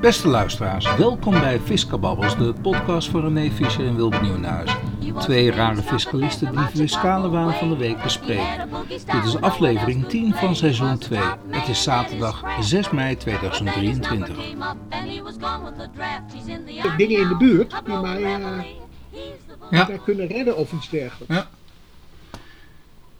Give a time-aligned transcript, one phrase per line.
[0.00, 4.76] Beste luisteraars, welkom bij Fiscababbels, de podcast voor René Fischer en Wilbert Nieuwenhuizen.
[5.18, 8.68] Twee rare fiscalisten die de fiscale waan van de week bespreken.
[8.88, 11.20] Dit is aflevering 10 van seizoen 2.
[11.48, 14.36] Het is zaterdag 6 mei 2023.
[16.66, 18.40] Ik heb dingen in de buurt die mij eh,
[19.70, 19.88] Ja.
[20.04, 21.34] kunnen redden of iets dergelijks.
[21.34, 21.48] Ja.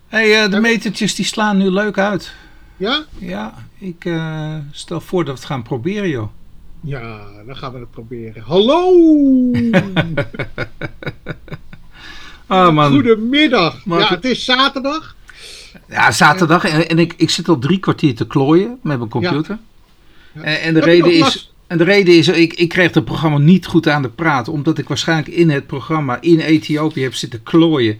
[0.08, 2.34] hey, eh, de metertjes die slaan nu leuk uit.
[2.76, 3.04] Ja?
[3.18, 6.28] Ja, ik eh, stel voor dat we het gaan proberen, joh.
[6.88, 8.42] Ja, dan gaan we het proberen.
[8.42, 8.90] Hallo!
[12.48, 12.90] Oh man.
[12.92, 13.84] Goedemiddag.
[13.84, 15.16] Maar ja, het- is zaterdag.
[15.88, 16.64] Ja, zaterdag.
[16.64, 19.58] En, en ik, ik zit al drie kwartier te klooien met mijn computer.
[20.34, 20.42] Ja.
[20.42, 23.66] En, en, de reden is, en de reden is, ik, ik kreeg het programma niet
[23.66, 24.48] goed aan de praat.
[24.48, 27.98] Omdat ik waarschijnlijk in het programma in Ethiopië heb zitten klooien.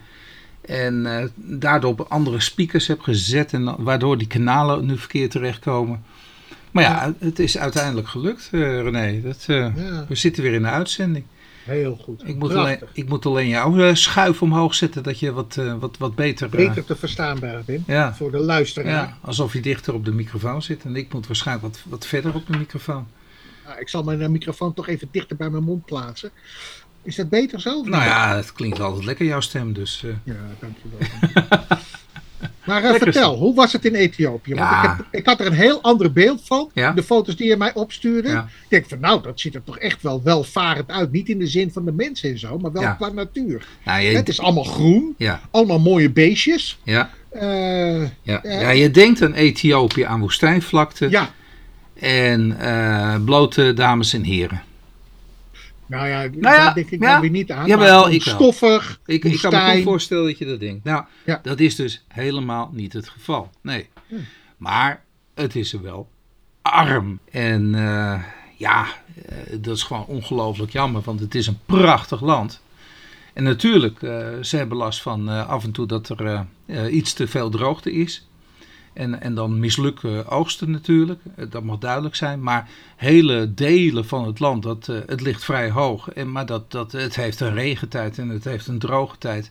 [0.61, 3.53] En eh, daardoor op andere speakers heb gezet.
[3.53, 6.05] En waardoor die kanalen nu verkeerd terechtkomen.
[6.83, 9.21] Maar ja, het is uiteindelijk gelukt, eh, René.
[9.21, 11.25] Dat, eh, Ja, We zitten weer in de uitzending.
[11.65, 12.23] heel goed.
[12.29, 12.59] Ik moet, Prachtig.
[12.59, 15.03] alleen, ik moet alleen jouw eh, schuif omhoog zetten.
[15.03, 16.49] Dat je wat, wat, wat beter...
[16.49, 18.15] Beter te verstaanbaar bent ja.
[18.15, 18.93] voor de luisteraar.
[18.93, 20.85] Ja, alsof je dichter op de microfoon zit.
[20.85, 23.07] En ik moet waarschijnlijk wat, wat verder op de microfoon.
[23.67, 26.31] Nou, ik zal mijn microfoon toch even dichter bij mijn mond plaatsen.
[27.03, 27.83] Is dat beter zo?
[27.83, 29.73] Nou ja, het klinkt altijd lekker, jouw stem.
[29.73, 30.99] Dus eh, Ja, dankjewel.
[32.67, 34.55] maar eh, vertel, hoe was het in Ethiopië?
[34.55, 34.83] Want Ja.
[34.83, 36.71] ik, heb, ik had er een heel ander beeld van.
[36.75, 36.93] Ja.
[36.93, 38.29] De foto's die je mij opstuurde.
[38.29, 38.41] Ja.
[38.63, 41.13] Ik denk van nou, dat ziet er toch echt wel welvarend uit.
[41.13, 42.93] Niet in de zin van de mensen en zo, maar wel Ja.
[42.93, 43.67] qua natuur.
[43.85, 46.79] nou, je, Het is allemaal groen, ja, allemaal mooie beestjes.
[46.85, 48.43] ja, Eh, ja.
[48.43, 48.61] Eh.
[48.61, 51.11] ja, je denkt aan Ethiopië aan woestijnvlakte.
[51.11, 51.31] ja,
[51.95, 54.63] En eh, blote dames en heren.
[55.89, 57.13] Nou ja, ja, daar denk ik ja.
[57.13, 57.67] dan weer niet aan.
[57.67, 58.23] Jawel, ik.
[58.23, 60.85] Stoffig, Ik, ik kan me goed voorstellen dat je dat denkt.
[60.85, 61.41] Nou, Ja.
[61.43, 63.51] dat is dus helemaal niet het geval.
[63.63, 63.89] Nee.
[64.07, 64.15] Hm.
[64.57, 65.05] Maar
[65.35, 66.09] het is er wel
[66.63, 67.19] arm.
[67.31, 68.23] En eh,
[68.57, 68.87] ja,
[69.27, 72.61] eh, dat is gewoon ongelooflijk jammer, want het is een prachtig land.
[73.33, 76.47] En natuurlijk, eh, ze hebben last van af en toe dat er
[76.91, 78.28] iets te veel droogte is.
[78.99, 82.43] En, en dan mislukken oogsten natuurlijk, Eh, dat mag duidelijk zijn.
[82.43, 86.11] Maar hele delen van het land, dat, eh, het ligt vrij hoog.
[86.11, 89.51] En, maar dat, dat, het heeft een regentijd en het heeft een droge tijd.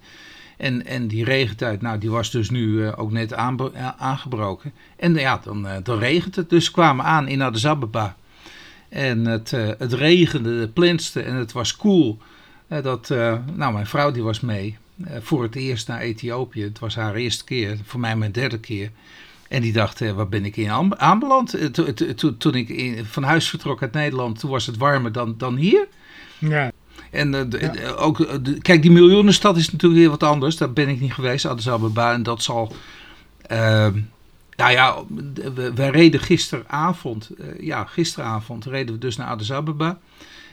[0.57, 3.33] En, en die regentijd, nou, die was dus nu eh, ook net
[3.97, 4.73] aangebroken.
[4.95, 6.49] En ja, dan, dan regent het.
[6.49, 8.15] Dus kwamen aan in Addis Ababa.
[8.89, 12.17] En het, het regende, plenste en het was koel.
[12.67, 13.09] Eh, dat,
[13.55, 14.77] nou, mijn vrouw die was mee
[15.19, 16.63] voor het eerst naar Ethiopië.
[16.63, 18.91] Het was haar eerste keer, voor mij mijn derde keer.
[19.49, 21.53] En die dacht, eh, waar ben ik in aan- aanbeland?
[21.53, 24.77] Eh, to- to- to- Toen ik in- van huis vertrok uit Nederland, toen was het
[24.77, 25.87] warmer dan, dan hier.
[26.37, 26.71] Ja,
[27.11, 27.67] En eh, de- Ja.
[27.67, 30.57] de- ook, de- kijk, die miljoenenstad is natuurlijk weer wat anders.
[30.57, 32.13] Daar ben ik niet geweest, Addis Ababa.
[32.13, 32.73] En dat zal...
[33.41, 33.99] ehm,
[34.55, 34.95] nou ja,
[35.53, 39.99] we, we reden gisteravond, ja, gisteravond reden we dus naar Addis Ababa.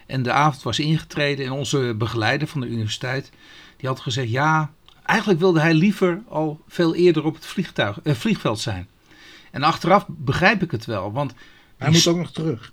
[0.06, 3.30] En de avond was ingetreden en onze begeleider van de universiteit,
[3.76, 4.70] die had gezegd, ja,
[5.04, 8.88] eigenlijk wilde hij liever al veel eerder op het vliegtuig, eh, vliegveld zijn.
[9.50, 11.34] En achteraf begrijp ik het wel, want
[11.76, 12.72] hij moet ook nog terug.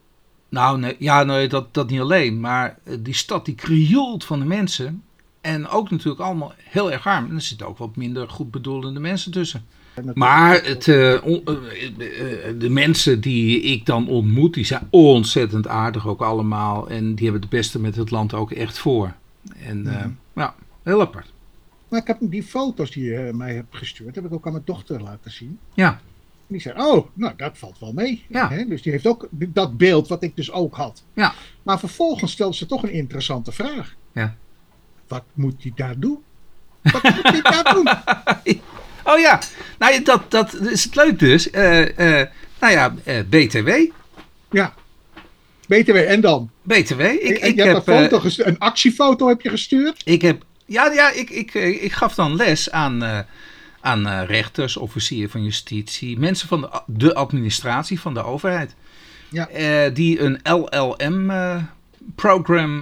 [0.50, 2.40] nou, nee, ja, nee, dat, dat niet alleen.
[2.40, 5.04] Maar eh, die stad die krioelt van de mensen.
[5.42, 7.30] En ook natuurlijk allemaal heel erg arm.
[7.30, 9.66] En er zitten ook wat minder goed bedoelende mensen tussen.
[10.14, 11.44] Maar het, eh, on-
[12.58, 16.90] de mensen die ik dan ontmoet, die zijn ontzettend aardig ook allemaal.
[16.90, 19.14] En die hebben het beste met het land ook echt voor.
[19.66, 20.10] En Mhm.
[20.36, 21.32] ja, heel apart.
[21.92, 24.52] Maar ik heb die foto's die je eh, mij hebt gestuurd, heb ik ook aan
[24.52, 25.60] mijn dochter laten zien.
[25.74, 28.26] Ja, En die zei, oh, nou dat valt wel mee.
[28.30, 28.64] Ja.
[28.68, 31.04] Dus die heeft ook dat beeld wat ik dus ook had.
[31.14, 31.34] Ja.
[31.64, 33.96] Maar vervolgens stelt ze toch een interessante vraag.
[34.14, 34.36] Ja.
[35.08, 36.20] Wat moet hij daar doen?
[36.82, 37.88] Wat moet hij daar doen?
[39.04, 39.40] Oh ja,
[39.80, 41.50] nou, dat, dat is het leuk dus.
[41.50, 42.28] Eh, eh,
[42.60, 42.94] nou ja,
[43.30, 43.70] BTW.
[44.52, 44.74] Ja.
[45.68, 46.50] BTW, en dan?
[46.62, 47.00] BTW.
[47.00, 50.02] Ik, En ik je heb, hebt een, foto een actiefoto heb je gestuurd?
[50.06, 53.20] Ik heb, ja, ja ik, ik, eh, ik gaf dan les aan, eh,
[53.82, 58.76] aan eh, rechters, officieren van justitie, mensen van de, de administratie van de overheid.
[59.30, 59.90] Ja.
[59.90, 61.66] Die een LLM-program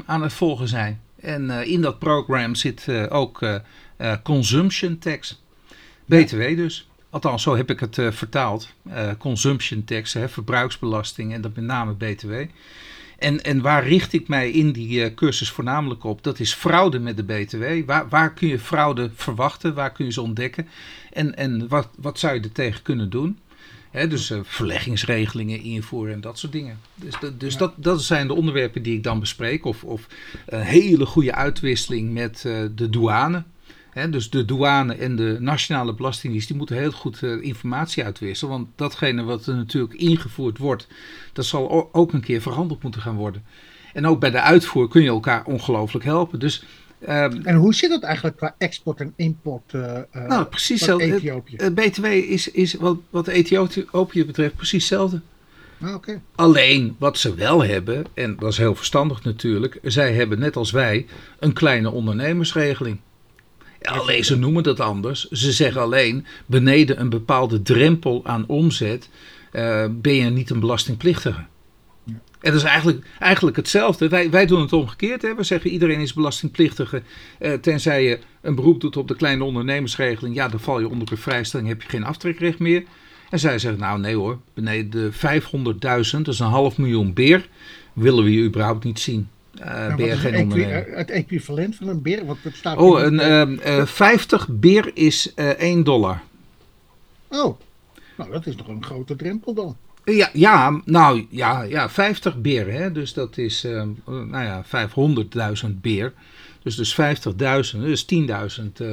[0.06, 1.02] aan het volgen zijn.
[1.20, 3.60] En in dat program zit ook
[4.24, 5.42] consumption tax.
[6.06, 6.88] BTW dus.
[7.10, 8.70] Althans, zo heb ik het vertaald.
[9.18, 12.34] Consumption tax, hè, verbruiksbelasting en dat met name BTW.
[13.20, 16.24] En, en waar richt ik mij in die eh, cursus voornamelijk op?
[16.24, 17.64] Dat is fraude met de BTW.
[17.86, 19.74] Waar, waar kun je fraude verwachten?
[19.74, 20.68] Waar kun je ze ontdekken?
[21.14, 23.38] En, en wat, wat zou je er tegen kunnen doen?
[23.92, 26.80] Dus eh, verleggingsregelingen invoeren en dat soort dingen.
[26.96, 27.60] Dus, dat- dus Ja.
[27.60, 29.66] dat, dat zijn de onderwerpen die ik dan bespreek.
[29.66, 30.08] Of, of
[30.46, 33.44] een hele goede uitwisseling met eh, de douane.
[34.08, 38.54] Dus de douane en de nationale belastingdienst die moeten heel goed eh, informatie uitwisselen.
[38.54, 40.88] Want datgene wat er natuurlijk ingevoerd wordt,
[41.34, 43.44] dat zal ook een keer verhandeld moeten gaan worden.
[43.94, 46.40] En ook bij de uitvoer kun je elkaar ongelooflijk helpen.
[46.40, 46.64] Dus
[47.00, 49.98] ehm, En hoe zit het eigenlijk qua export en import eh,
[50.28, 51.16] nou, precies hetzelfde.
[51.16, 51.56] Ethiopië?
[51.58, 55.22] Het BTW is, is wat, wat Ethiopië betreft precies hetzelfde.
[55.82, 55.96] Ah.
[56.36, 60.72] Alleen wat ze wel hebben, en dat is heel verstandig natuurlijk, zij hebben net als
[60.72, 61.06] wij
[61.40, 63.00] een kleine ondernemersregeling.
[63.82, 65.30] Ja, alleen ze noemen dat anders.
[65.30, 69.10] Ze zeggen alleen, beneden een bepaalde drempel aan omzet
[69.52, 71.46] eh, ben je niet een belastingplichtige.
[72.04, 72.14] Ja.
[72.40, 74.08] En dat is eigenlijk, eigenlijk hetzelfde.
[74.08, 75.22] Wij, wij doen het omgekeerd.
[75.22, 75.36] Hè.
[75.36, 77.02] We zeggen iedereen is belastingplichtige.
[77.40, 80.36] eh, tenzij je een beroep doet op de kleine ondernemersregeling.
[80.36, 82.84] Ja, dan val je onder de vrijstelling, heb je geen aftrekrecht meer.
[83.30, 85.12] En zij zeggen, nou nee hoor, beneden de
[86.12, 87.48] 500.000, dat is een half miljoen beer,
[87.94, 89.30] willen we je überhaupt niet zien.
[89.60, 89.70] Wat
[90.00, 90.98] geen het, equi- ondernemer.
[90.98, 92.26] het equivalent van een beer?
[92.26, 96.22] Want het staat Oh, een, ehm, eh, 50 beer is eh 1 dollar.
[97.28, 97.60] oh,
[98.18, 99.78] nou dat is nog een grote drempel dan.
[100.06, 102.92] Ja, ja, nou ja, ja 50 beer, hè?
[102.92, 106.14] dus dat is eh, nou ja, 500.000 beer.
[106.64, 108.88] Dus dus 50.000, dus 10.000 eh,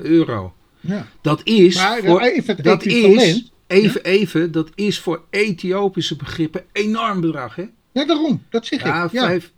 [0.00, 0.52] euro.
[0.80, 1.06] Ja.
[1.20, 2.20] Dat is, Maar voor,
[2.62, 7.54] dat is even, even, dat is voor Ethiopische begrippen enorm bedrag.
[7.54, 7.64] Hè?
[7.98, 8.42] Ja, daarom.
[8.50, 9.10] Dat zeg Ja, ik.
[9.12, 9.26] Ja.
[9.26, 9.52] vijf-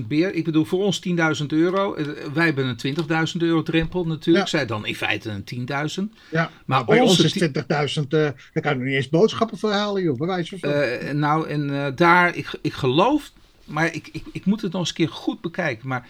[0.00, 0.34] 500.000 beer.
[0.34, 1.94] Ik bedoel, voor ons 10.000 euro.
[1.94, 4.44] Eh, Wij hebben een 20.000 euro drempel natuurlijk.
[4.50, 4.58] Ja.
[4.58, 6.12] Zij dan in feite een 10.000.
[6.30, 6.50] ja.
[6.66, 9.70] Maar bij ons is ti- 20.000, eh daar kan je nog niet eens boodschappen voor
[9.72, 10.18] halen, joh.
[10.18, 11.18] Bij wijze van.
[11.18, 13.32] Nou, en eh, daar, ik, ik geloof,
[13.64, 15.88] maar ik, ik, ik moet het nog eens een keer goed bekijken.
[15.88, 16.08] Maar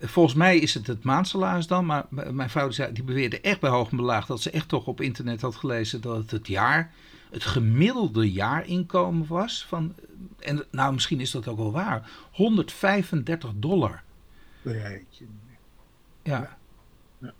[0.00, 1.86] volgens mij is het het maandsalaris dan.
[1.86, 4.68] Maar mijn vrouw die zei, die beweerde echt bij hoog en belaag dat ze echt
[4.68, 6.92] toch op internet had gelezen dat het het jaar,
[7.30, 9.94] het gemiddelde jaarinkomen was van,
[10.38, 14.02] en nou misschien is dat ook wel waar, 135 dollar.
[16.22, 16.56] Ja.
[17.20, 17.34] Ja.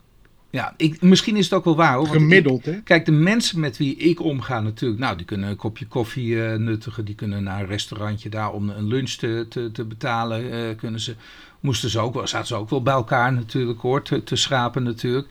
[0.50, 2.02] Ja, ik, misschien is het ook wel waar hoor.
[2.02, 2.80] want ik- Gemiddeld, hè?
[2.82, 6.58] Kijk, de mensen met wie ik omga natuurlijk, nou, die kunnen een kopje koffie eh,
[6.58, 7.04] nuttigen.
[7.04, 10.52] Die kunnen naar een restaurantje daar om een lunch te, te, te betalen.
[10.52, 11.14] eh, kunnen ze,
[11.60, 14.82] moesten ze ook wel, zaten ze ook wel bij elkaar natuurlijk hoor, te, te schrapen
[14.82, 15.28] natuurlijk.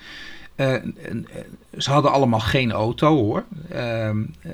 [0.55, 1.27] En, en,
[1.77, 3.45] ze hadden allemaal geen auto hoor.
[3.69, 4.51] Ehm, eh,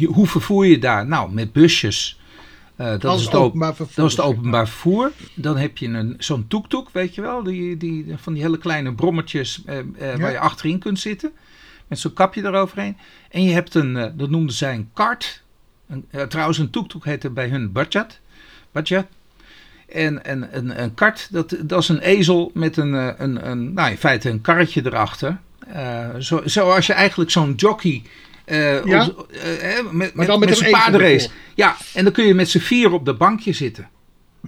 [0.00, 1.06] je- hoe vervoer je daar?
[1.06, 2.18] Nou, met busjes.
[2.76, 3.94] Eh, dat, Als is het op, openbaar vervoer.
[3.96, 5.12] dat is het openbaar vervoer.
[5.34, 7.42] Dan heb je een, zo'n toektoek, weet je wel.
[7.42, 10.18] Die, die, van die hele kleine brommetjes eh, eh, Ja.
[10.18, 11.32] waar je achterin kunt zitten.
[11.86, 12.96] Met zo'n kapje eroverheen.
[13.30, 15.42] En je hebt een, dat noemden zij een kart.
[15.88, 18.20] Een, trouwens, een toektoek heette bij hun budget.
[18.72, 19.06] budget.
[19.88, 22.92] En, en een, een kart, dat, dat is een ezel met een,
[23.22, 25.38] een, een, nou in feite een karretje erachter.
[26.18, 28.02] Zo, zoals je eigenlijk zo'n jockey...
[28.44, 29.10] eh, Ja.
[29.30, 31.28] eh, eh, met, Maar dan met met een paardenrace.
[31.54, 33.88] Ja, en dan kun je met z'n vier op de bankje zitten.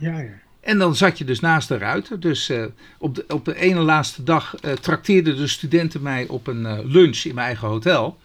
[0.00, 0.30] Ja, ja.
[0.60, 2.20] En dan zat je dus naast de ruiter.
[2.20, 2.52] Dus
[2.98, 7.34] op, de, op de ene laatste dag trakteerden de studenten mij op een lunch in
[7.34, 8.18] mijn eigen hotel.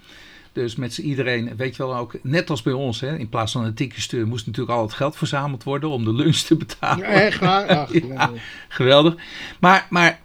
[0.54, 3.52] Dus met z'n iedereen, weet je wel ook, net als bij ons, hè, in plaats
[3.52, 7.08] van een sturen, moest natuurlijk al het geld verzameld worden om de lunch te betalen.
[7.08, 7.68] Ja, echt waar?
[7.68, 8.02] Ach, Ja.
[8.08, 8.30] ja.
[8.68, 9.16] Geweldig.
[9.60, 10.20] Maar, maar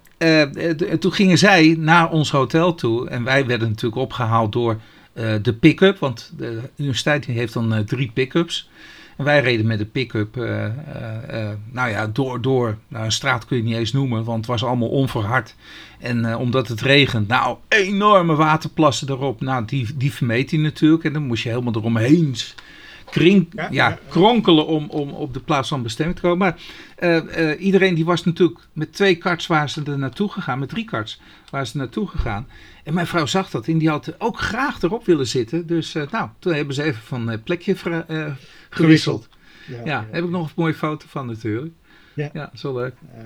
[0.99, 3.09] toen gingen zij naar ons hotel toe.
[3.09, 4.81] En wij werden natuurlijk opgehaald door
[5.43, 5.99] de pick-up.
[5.99, 8.69] Want de universiteit heeft dan eh, drie pick-ups.
[9.17, 10.73] En wij reden met de pick-up, eh, eh,
[11.29, 14.47] eh, nou ja, door, door nou, een straat kun je niet eens noemen, want het
[14.47, 15.55] was allemaal onverhard.
[15.99, 19.41] En eh, omdat het regent, nou, enorme waterplassen erop.
[19.41, 21.05] Nou, die, die vermeed hij natuurlijk.
[21.05, 22.35] En dan moest je helemaal eromheen
[23.11, 26.39] kring, Ja, kronkelen om, om op de plaats van bestemming te komen.
[26.39, 26.57] Maar
[26.97, 30.69] eh, eh, iedereen die was natuurlijk met twee karts waar ze er naartoe gegaan, met
[30.69, 31.21] drie karts
[31.51, 32.49] waar ze naartoe gegaan.
[32.85, 35.67] En mijn vrouw zag dat en die had ook graag erop willen zitten.
[35.67, 37.77] Dus eh, nou, toen hebben ze even van plekje
[38.71, 39.29] gewisseld.
[39.31, 39.37] Ja,
[39.75, 39.85] Ja, ja.
[39.85, 41.75] daar heb ik nog een mooie foto van natuurlijk.
[42.17, 42.51] Ja.
[42.63, 42.95] wel leuk.
[43.15, 43.23] Eh,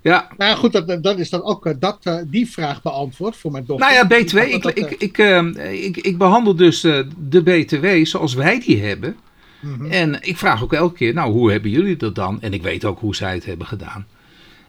[0.00, 3.36] Ja, nou ja, goed, dat, dat is dan ook eh, dat, eh, die vraag beantwoord
[3.36, 3.86] voor mijn dochter.
[3.86, 4.36] nou ja, BTW.
[4.36, 9.16] Ik, dat, ik, ik, eh, ik, ik behandel dus de BTW zoals wij die hebben.
[9.60, 9.90] mhm.
[9.90, 12.42] En ik vraag ook elke keer, nou, hoe hebben jullie dat dan?
[12.42, 14.06] En ik weet ook hoe zij het hebben gedaan.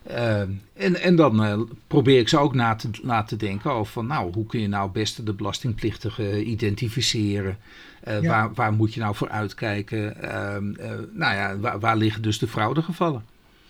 [0.04, 0.40] Eh,
[0.74, 4.34] en, en dan probeer ik ze ook na te, na te denken over van, nou,
[4.34, 7.58] hoe kun je nou beste de belastingplichtige identificeren?
[8.06, 8.22] Ja.
[8.22, 10.22] waar, waar moet je nou voor uitkijken?
[10.22, 13.24] Ehm, eh, nou ja, waar, waar liggen dus de fraudegevallen?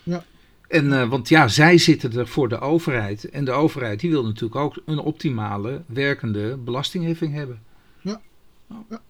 [0.06, 0.24] Ja.
[0.68, 3.30] En, eh, want ja, zij zitten er voor de overheid.
[3.30, 7.62] En de overheid die wil natuurlijk ook een optimale, werkende belastingheffing hebben.
[8.02, 8.22] Ja.
[8.70, 8.78] Oh.
[8.90, 9.02] Ja.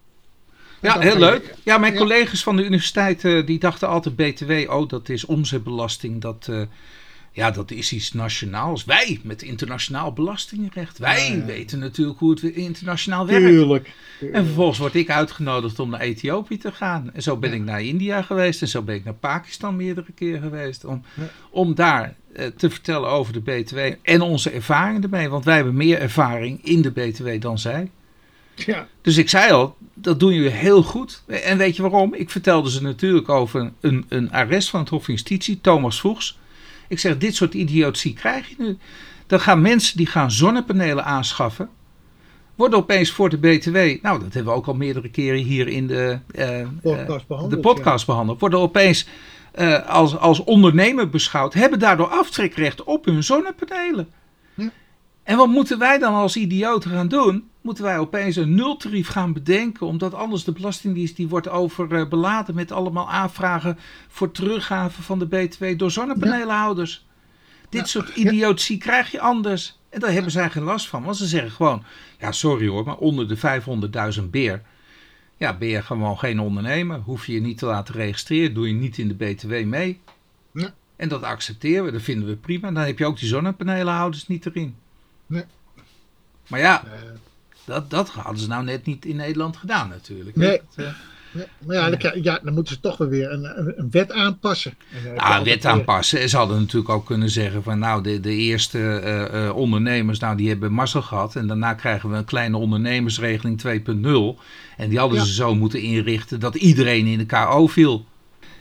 [0.80, 1.54] Ja, heel leuk.
[1.62, 6.20] Ja, mijn collega's van de universiteit eh, die dachten altijd BTW, oh dat is omzetbelasting.
[6.20, 6.60] Dat, eh,
[7.36, 8.84] Ja, dat is iets nationaals.
[8.84, 10.98] Wij met internationaal belastingrecht.
[10.98, 11.44] Wij Ja, ja.
[11.44, 13.46] weten natuurlijk hoe het internationaal werkt.
[13.46, 13.92] Tuurlijk.
[14.32, 17.10] En vervolgens word ik uitgenodigd om naar Ethiopië te gaan.
[17.14, 17.56] En zo ben Ja.
[17.56, 18.62] ik naar India geweest.
[18.62, 20.84] En zo ben ik naar Pakistan meerdere keren geweest.
[20.84, 21.02] Om,
[21.50, 23.78] om daar eh, te vertellen over de BTW.
[24.02, 25.28] En onze ervaringen ermee.
[25.28, 27.90] Want wij hebben meer ervaring in de BTW dan zij.
[28.54, 28.88] Ja.
[29.02, 31.22] Dus ik zei al, dat doen jullie heel goed.
[31.26, 32.14] En weet je waarom?
[32.14, 36.38] Ik vertelde ze natuurlijk over een, een arrest van het Hof van Justitie, Thomas Voegs.
[36.88, 38.78] Ik zeg, dit soort idiotie krijg je nu.
[39.26, 41.68] Dan gaan mensen die gaan zonnepanelen aanschaffen,
[42.54, 45.86] worden opeens voor de BTW, nou dat hebben we ook al meerdere keren hier in
[45.86, 49.06] de, eh, Podcast behandeld, de podcast behandeld, worden opeens
[49.52, 54.08] eh, als, als ondernemer beschouwd, hebben daardoor aftrekrecht op hun zonnepanelen.
[54.54, 54.70] Ja.
[55.22, 57.48] En wat moeten wij dan als idioten gaan doen?
[57.66, 62.72] Moeten wij opeens een nultarief gaan bedenken, omdat anders de Belastingdienst die wordt overbeladen met
[62.72, 67.06] allemaal aanvragen voor teruggave van de BTW door zonnepanelenhouders.
[67.68, 67.86] Dit Ja.
[67.86, 69.78] soort idiotie krijg je anders.
[69.88, 71.82] En daar hebben zij geen last van, want ze zeggen gewoon,
[72.18, 73.36] ja sorry hoor, maar onder de
[74.16, 74.62] 500.000 beer,
[75.36, 77.00] ja ben je gewoon geen ondernemer.
[77.00, 80.00] Hoef je je niet te laten registreren, doe je niet in de BTW mee.
[80.52, 80.74] Ja.
[80.96, 82.70] En dat accepteren we, dat vinden we prima.
[82.70, 84.74] Dan heb je ook die zonnepanelenhouders niet erin.
[85.26, 85.44] Nee.
[86.48, 86.90] Maar ja, Eh,
[87.66, 90.36] dat, dat hadden ze nou net niet in Nederland gedaan natuurlijk.
[90.36, 90.60] Nee.
[90.74, 90.92] Dat, eh,
[91.32, 94.74] ja, maar ja dan, ja, moeten ze toch wel weer een, een, een wet aanpassen.
[94.90, 96.20] En heb je Nou, wet aanpassen.
[96.20, 100.18] En Ze hadden natuurlijk ook kunnen zeggen van nou, de, de eerste eh, eh, ondernemers,
[100.18, 101.36] nou die hebben mazzel gehad.
[101.36, 104.40] En daarna krijgen we een kleine ondernemersregeling 2.0.
[104.76, 105.24] En die hadden Ja.
[105.24, 108.04] ze zo moeten inrichten dat iedereen in de KO viel.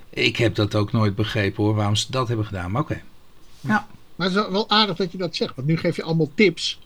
[0.10, 2.72] Ik heb dat ook nooit begrepen hoor, waarom ze dat hebben gedaan.
[2.72, 3.02] Maar oké.
[3.62, 3.86] Maar
[4.18, 6.80] het is wel aardig dat je dat zegt, want nu geef je allemaal tips.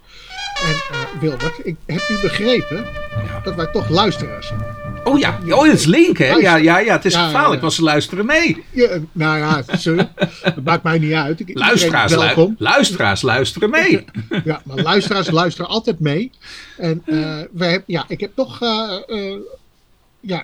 [0.63, 2.85] En eh Wilbert, ik heb nu begrepen
[3.25, 3.39] Ja.
[3.43, 4.67] dat wij toch luisteraars hebben.
[5.03, 6.25] Oh ja, oh, het is link hè?
[6.33, 8.63] Ja, ja, ja, het is Ja, gevaarlijk, want ze luisteren mee.
[8.71, 10.09] Ja, nou ja, sorry,
[10.43, 11.39] dat maakt mij niet uit.
[11.39, 12.47] Ik, Luisteraars, welkom.
[12.49, 14.05] lu- luisteraars luisteren mee.
[14.43, 16.31] Ja, maar luisteraars luisteren altijd mee.
[16.77, 19.33] En eh, hebben, ja, ik heb toch, eh,
[20.19, 20.43] ja,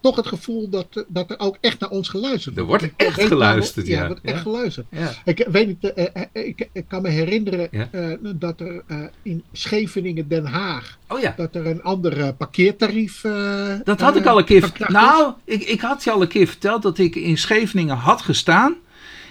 [0.00, 3.22] toch het gevoel dat, eh, dat er ook echt naar ons geluisterd Er wordt echt
[3.22, 4.00] geluisterd, ja.
[4.00, 4.40] er wordt echt Ja.
[4.42, 4.86] geluisterd.
[4.90, 5.12] Ja.
[5.24, 8.98] Ik weet niet, eh, eh, eh, ik, ik kan me herinneren eh, dat er eh,
[9.22, 11.34] in Scheveningen, Den Haag, Oh ja.
[11.36, 13.24] dat er een ander eh, parkeertarief.
[13.24, 14.72] eh, Dat had eh, ik al een keer.
[14.88, 18.74] Nou, ik, ik had je al een keer verteld dat ik in Scheveningen had gestaan.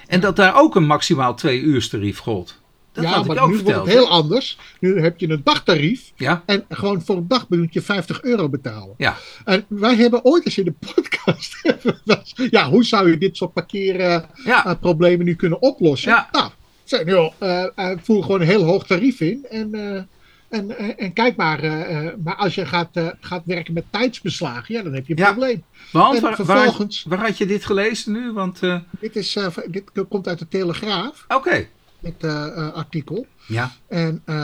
[0.07, 2.58] En dat daar ook een maximaal twee uur tarief gold.
[3.01, 3.75] Dat ja, had maar ik ook nu verteld.
[3.75, 4.57] wordt het heel anders.
[4.79, 6.11] Nu heb je een dagtarief.
[6.15, 8.93] Ja, En gewoon voor een dag moet je 50 euro betalen.
[8.97, 9.15] ja,
[9.45, 11.61] En wij hebben ooit eens in de podcast.
[12.51, 14.77] ja, hoe zou je dit soort parkeerproblemen ja.
[14.79, 16.11] problemen nu kunnen oplossen?
[16.11, 16.29] Ja.
[16.31, 16.51] Nou,
[16.83, 19.45] zeg, joh, eh, eh, voer gewoon een heel hoog tarief in.
[19.49, 20.01] En, eh,
[20.49, 21.59] en, eh, en kijk maar.
[21.63, 25.13] eh, eh, maar als je gaat, eh, gaat werken met tijdsbeslagen, ja, dan heb je
[25.13, 25.25] een Ja.
[25.31, 25.63] probleem.
[25.91, 28.31] Want En waar, waar, vervolgens- waar had je dit gelezen nu?
[28.33, 31.67] Want, eh, Dit, is, eh, dit komt uit de Telegraaf, oké.
[31.99, 33.25] Dit eh, artikel.
[33.47, 34.35] Ja, En eh,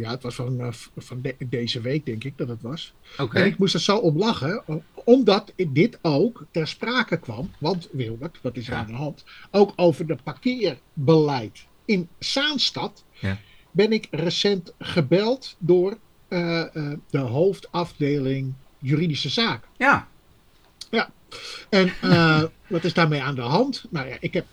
[0.00, 2.92] ja, het was van, eh, van de- deze week, denk ik dat het was.
[3.18, 3.38] oké.
[3.38, 4.62] En ik moest er zo om lachen,
[5.04, 7.50] omdat dit ook ter sprake kwam.
[7.58, 8.74] Want Wilbert, wat is Ja.
[8.76, 9.24] aan de hand?
[9.50, 13.38] Ook over de parkeerbeleid in Zaanstad Ja.
[13.70, 15.98] ben ik recent gebeld door
[17.10, 19.68] de hoofdafdeling juridische zaken.
[19.76, 20.08] Ja,
[21.68, 23.84] En eh, wat is daarmee aan de hand?
[23.90, 24.46] Nou ja, ik heb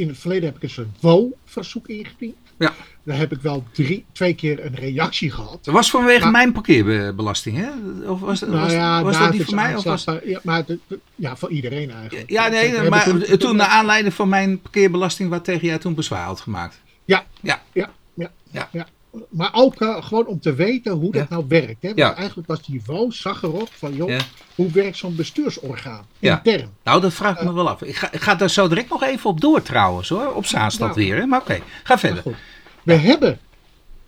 [0.00, 2.36] in het verleden heb ik een soort WO-verzoek ingediend.
[2.58, 2.74] Ja.
[3.02, 5.64] Daar heb ik wel drie, twee keer een reactie gehad.
[5.64, 7.68] dat was vanwege Maar- mijn parkeerbelasting, hè?
[8.10, 9.76] Of was, Nou was, ja, was dat niet is voor mij?
[9.76, 10.78] Of was, Ja, maar de-
[11.14, 12.30] ja, voor iedereen eigenlijk.
[12.30, 16.24] ja, nee, maar toen- toen, naar aanleiding van mijn parkeerbelasting waar tegen jij toen bezwaar
[16.24, 16.80] had gemaakt.
[17.04, 17.62] Ja, Ja.
[17.72, 18.68] ja, ja, Ja.
[18.72, 18.86] ja.
[19.28, 21.82] Maar ook eh, gewoon om te weten hoe dat nou werkt.
[21.82, 21.88] Hè?
[21.88, 22.14] Want Ja.
[22.14, 24.18] eigenlijk was die WO, zag erop van, joh,
[24.54, 26.70] hoe werkt zo'n bestuursorgaan intern?
[26.84, 27.82] Nou, dat vraag ik me wel af.
[27.82, 30.34] Ik ga, ik ga daar zo direct nog even op door trouwens hoor.
[30.34, 31.00] Op Zaanstad Nou.
[31.06, 31.16] weer.
[31.16, 31.26] Hè?
[31.26, 32.22] Maar oké, ga verder.
[32.82, 33.38] We hebben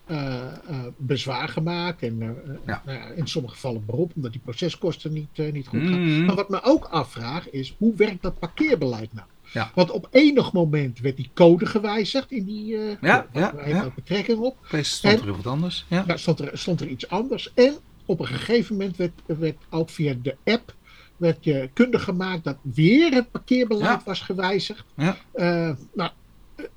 [0.05, 0.51] eh, eh,
[0.97, 2.81] bezwaar gemaakt en eh, Ja.
[2.85, 6.13] nou ja, in sommige gevallen beroep, omdat die proceskosten niet, eh, niet goed gaan.
[6.15, 6.25] Mhm.
[6.25, 9.27] Maar wat me ook afvraag is, hoe werkt dat parkeerbeleid nou?
[9.53, 9.71] Ja.
[9.75, 12.77] Want op enig moment werd die code gewijzigd in die.
[12.77, 13.91] eh Ja, ja, ja.
[13.95, 14.57] betrekking op.
[14.65, 15.85] Opeens stond En- er wat anders.
[15.89, 16.03] Ja.
[16.03, 17.51] Daar stond er, stond er iets anders.
[17.53, 17.73] En
[18.05, 20.75] op een gegeven moment werd, werd ook via de app
[21.17, 24.01] werd je kundig gemaakt dat weer het parkeerbeleid Ja.
[24.05, 24.83] was gewijzigd.
[24.95, 25.17] Ja.
[25.33, 26.11] Eh, nou,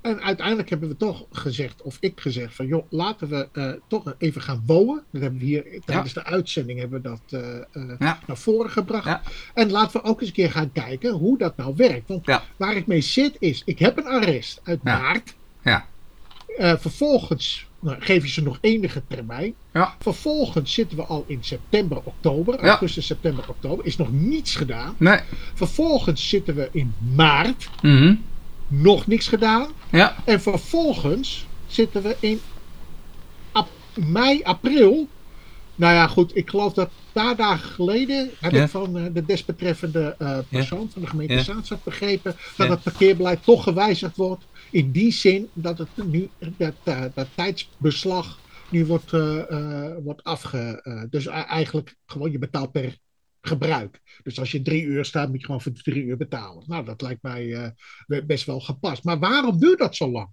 [0.01, 4.15] en uiteindelijk hebben we toch gezegd, of ik gezegd, van joh, laten we eh, toch
[4.17, 5.03] even gaan wonen.
[5.11, 8.19] Dat hebben we hier tijdens de uitzending hebben we dat eh, eh, Ja.
[8.27, 9.05] naar voren gebracht.
[9.05, 9.21] Ja.
[9.53, 12.07] En laten we ook eens een keer gaan kijken hoe dat nou werkt.
[12.07, 12.25] Want
[12.57, 15.35] waar ik mee zit is, ik heb een arrest uit maart.
[15.63, 15.85] Ja.
[16.57, 19.53] Vervolgens nou, geef je ze nog enige termijn.
[19.73, 19.95] Ja.
[19.99, 22.63] Vervolgens zitten we al in september, oktober.
[22.63, 22.67] Ja.
[22.69, 23.85] Augustus, september, oktober.
[23.85, 24.95] Is nog niets gedaan.
[24.97, 25.19] Nee.
[25.53, 27.69] Vervolgens zitten we in maart.
[27.81, 28.15] Mhm.
[28.67, 29.67] Nog niks gedaan.
[29.91, 30.15] Ja.
[30.25, 32.39] En vervolgens zitten we in
[33.51, 35.07] ap- mei, april.
[35.75, 38.63] Nou ja, goed, ik geloof dat een paar dagen geleden heb Ja.
[38.63, 41.39] ik van eh, de desbetreffende eh, persoon van de gemeente.
[41.43, 44.43] Zaanstad begrepen dat het parkeerbeleid toch gewijzigd wordt.
[44.71, 49.11] In die zin dat het nu dat, eh, dat tijdsbeslag nu wordt,
[50.03, 50.81] wordt afge.
[51.09, 52.97] dus eigenlijk gewoon je betaalt per
[53.47, 54.01] gebruik.
[54.23, 56.63] Dus als je drie uur staat, moet je gewoon voor drie uur betalen.
[56.67, 59.03] Nou, dat lijkt mij eh, best wel gepast.
[59.03, 60.29] Maar waarom duurt dat zo lang?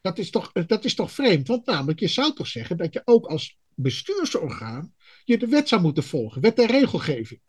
[0.00, 1.48] Dat is, toch, dat is toch vreemd?
[1.48, 5.82] Want namelijk, je zou toch zeggen dat je ook als bestuursorgaan je de wet zou
[5.82, 7.40] moeten volgen, wet en regelgeving.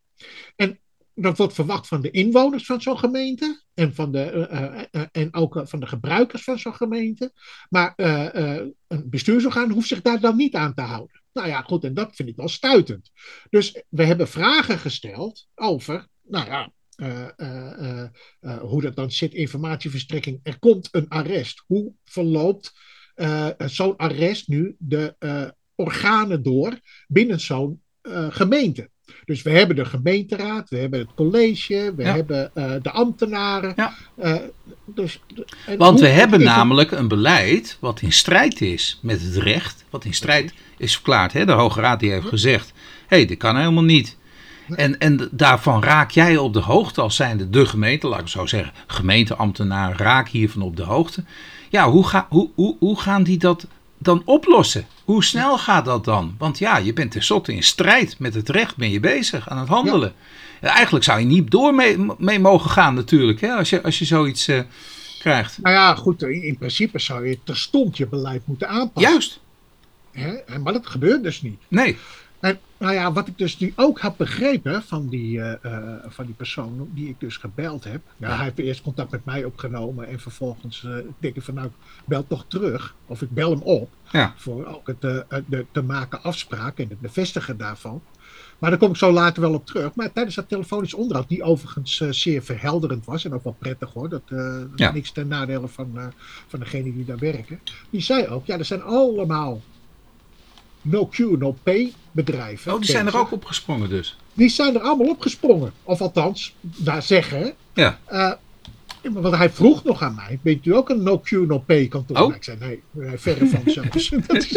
[0.56, 0.80] En
[1.16, 5.06] dat wordt verwacht van de inwoners van zo'n gemeente en, van de, eh, eh, eh,
[5.12, 7.34] en ook van de gebruikers van zo'n gemeente.
[7.70, 11.22] Maar een bestuursorgaan hoeft zich daar dan niet aan te houden.
[11.34, 13.12] Nou ja, goed, en dat vind ik wel stuitend.
[13.50, 16.72] Dus we hebben vragen gesteld over, nou ja,
[18.60, 20.40] hoe dat dan zit, informatieverstrekking.
[20.44, 21.64] Er komt een arrest.
[21.68, 22.74] Hoe verloopt
[23.58, 25.16] zo'n arrest nu de
[25.76, 27.82] organen door binnen zo'n
[28.30, 28.90] gemeente?
[29.26, 32.16] Dus we hebben de gemeenteraad, we hebben het college, we Ja.
[32.16, 33.74] hebben eh, de ambtenaren.
[33.76, 33.94] Ja.
[34.16, 34.36] Eh,
[34.86, 35.20] dus,
[35.78, 39.84] Want we hebben namelijk een beleid wat in strijd is met het recht.
[39.90, 41.34] Wat in strijd is verklaard.
[41.34, 41.46] Hè?
[41.46, 42.74] De Hoge Raad die heeft gezegd,
[43.08, 44.18] hé, hey, dit kan helemaal niet.
[44.76, 48.46] En, en daarvan raak jij op de hoogte als zijnde de gemeente, laat ik zo
[48.46, 51.24] zeggen, gemeenteambtenaar raak hiervan op de hoogte.
[51.70, 53.68] Ja, hoe, ga, hoe, hoe, hoe gaan die dat
[54.06, 54.86] dan oplossen?
[55.04, 56.36] Hoe snel gaat dat dan?
[56.38, 59.68] Want ja, je bent tenslotte in strijd met het recht, ben je bezig aan het
[59.68, 60.14] handelen.
[60.62, 64.00] Ja, Eigenlijk zou je niet door mee, mee mogen gaan natuurlijk, hè, als, je, als
[64.00, 64.62] je zoiets eh,
[65.20, 65.58] krijgt.
[65.62, 69.12] Nou ja, goed, in in principe zou je terstond je beleid moeten aanpassen.
[69.12, 69.40] Juist,
[70.12, 70.60] Hè?
[70.60, 71.60] Maar dat gebeurt dus niet.
[71.68, 71.98] nee.
[72.84, 76.36] Nou ja, wat ik dus nu ook had begrepen van die, eh, eh, van die
[76.36, 78.02] persoon die ik dus gebeld heb.
[78.18, 81.68] Nou, hij heeft eerst contact met mij opgenomen en vervolgens eh, denk ik van nou,
[81.68, 81.74] ik
[82.06, 82.96] bel toch terug.
[83.06, 84.34] Of ik bel hem op Ja.
[84.38, 88.02] voor ook het de te maken afspraak en het bevestigen daarvan.
[88.60, 89.96] Maar daar kom ik zo later wel op terug.
[89.96, 94.10] Maar tijdens dat telefonisch onderhoud, die overigens zeer verhelderend was en ook wel prettig hoor,
[94.10, 94.22] dat
[94.76, 94.92] Ja.
[94.92, 96.06] niks ten nadele van, eh
[96.48, 97.60] van degene die daar werken.
[97.90, 99.62] Die zei ook, ja, er zijn allemaal
[100.84, 102.74] no Q, no pay bedrijven.
[102.74, 104.18] Oh, die zijn er ook opgesprongen dus.
[104.34, 105.74] Die zijn er allemaal opgesprongen.
[105.84, 107.54] Of althans, daar zeggen.
[107.74, 108.00] Ja.
[108.06, 108.32] eh,
[109.12, 112.18] want hij vroeg nog aan mij: Bent u ook een no Q, no pay kantoor?
[112.18, 112.28] Oh.
[112.28, 114.10] Maar Ik zei: Nee, eh, verre van zelfs.
[114.28, 114.50] dat is,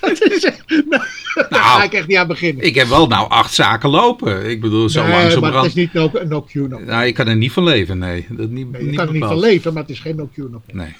[0.00, 0.42] dat is,
[0.90, 1.02] nou,
[1.48, 2.64] daar ga ik echt niet aan beginnen.
[2.64, 4.50] Ik heb wel nou acht zaken lopen.
[4.50, 5.52] Ik bedoel, zo nee, langzamerhand.
[5.54, 6.84] maar het is niet no, no Q, no pay.
[6.86, 8.26] Nou, ik kan er niet van leven, nee.
[8.30, 10.28] Dat niet, Nee, je niet kan er niet van leven, maar het is geen no
[10.32, 10.76] Q, no pay.
[10.76, 10.94] Nee,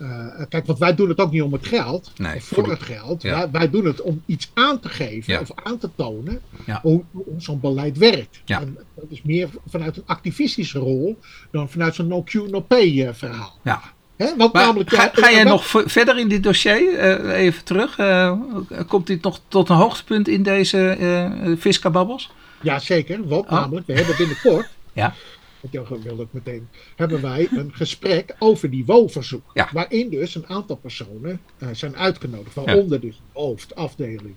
[0.00, 3.22] Eh, kijk, want wij doen het ook niet om het geld, Nee, voor het geld.
[3.22, 3.36] ja.
[3.38, 5.40] Wij, wij doen het om iets aan te geven Ja.
[5.40, 6.78] of aan te tonen Ja.
[6.82, 8.40] hoe, hoe zo'n beleid werkt.
[8.46, 11.18] En dat is meer vanuit een activistische rol
[11.50, 13.58] dan vanuit zo'n no Q, no pay eh, verhaal.
[13.62, 13.82] ja.
[14.16, 14.36] Hè?
[14.36, 16.94] Want Maar namelijk, ga, jij nog verder in dit dossier?
[16.98, 17.98] Eh, even terug.
[17.98, 18.38] Eh,
[18.88, 22.30] komt dit nog tot een hoogtepunt in deze eh Fisca-babbels?
[22.62, 23.28] Ja, zeker.
[23.28, 23.50] Want Oh.
[23.50, 25.14] namelijk, we hebben binnenkort, Ja.
[25.72, 29.50] Ik wilde het meteen, hebben wij een gesprek over die WO-verzoek.
[29.54, 29.68] Ja.
[29.72, 32.54] Waarin dus een aantal personen eh, zijn uitgenodigd.
[32.54, 34.34] Waaronder dus de hoofdafdeling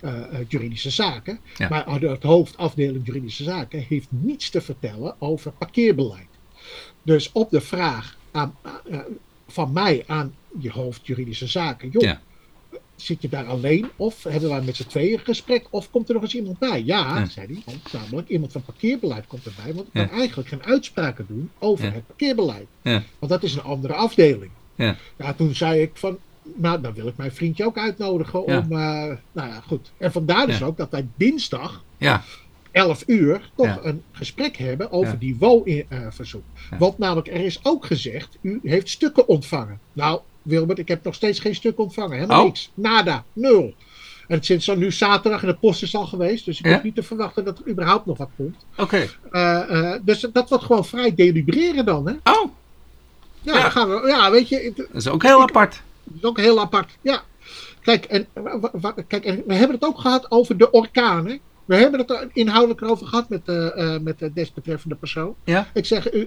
[0.00, 1.40] eh, eh, juridische zaken.
[1.56, 1.68] Ja.
[1.68, 6.28] Maar het hoofdafdeling juridische zaken heeft niets te vertellen over parkeerbeleid.
[7.02, 8.56] Dus op de vraag aan,
[9.48, 11.90] van mij aan je hoofd juridische zaken.
[11.90, 12.20] Joh, Ja.
[12.96, 13.88] Zit je daar alleen?
[13.96, 15.66] Of hebben wij met z'n tweeën een gesprek?
[15.70, 16.82] Of komt er nog eens iemand bij?
[16.82, 17.26] Ja, Ja.
[17.26, 17.62] zei hij.
[17.64, 19.74] Want namelijk iemand van parkeerbeleid komt erbij.
[19.74, 20.04] Want ik Ja.
[20.06, 21.92] kan eigenlijk geen uitspraken doen over Ja.
[21.92, 22.66] het parkeerbeleid.
[23.18, 24.50] Want dat is een andere afdeling.
[24.74, 24.96] Ja.
[25.16, 26.18] Ja, toen zei ik van,
[26.54, 29.92] nou dan wil ik mijn vriendje ook uitnodigen om, eh, nou ja goed.
[29.98, 32.24] En vandaar dus ook dat wij dinsdag, Ja.
[32.70, 33.78] 11 uur, toch Ja.
[33.82, 35.18] een gesprek hebben over Ja.
[35.18, 36.42] die WO-verzoek.
[36.70, 36.78] Ja.
[36.78, 39.78] Want namelijk, er is ook gezegd, u heeft stukken ontvangen.
[39.92, 42.14] Nou, Wilbert, ik heb nog steeds geen stuk ontvangen.
[42.14, 42.44] Helemaal Oh.
[42.44, 42.70] niks.
[42.74, 43.24] Nada.
[43.32, 43.74] Nul.
[44.28, 46.44] En sinds dan nu zaterdag en de post is al geweest.
[46.44, 46.72] Dus ik Ja.
[46.72, 48.56] hoef niet te verwachten dat er überhaupt nog wat komt.
[48.76, 49.06] Oké.
[49.30, 52.06] Eh, eh, dus dat wordt gewoon vrij delibereren dan.
[52.06, 52.12] Hè?
[52.32, 52.50] Oh,
[53.40, 53.62] Ja, Ja.
[53.62, 55.82] Dan gaan we, ja, weet je, het- dat is ook heel apart.
[56.04, 56.96] dat is ook heel apart.
[57.02, 57.22] Ja.
[57.82, 58.26] Kijk, en,
[59.08, 61.40] kijk, en we hebben het ook gehad over de orkanen.
[61.66, 65.34] We hebben het er inhoudelijk over gehad met, eh, eh, met de desbetreffende persoon.
[65.44, 65.68] Ja.
[65.74, 66.20] Ik zeg, eh,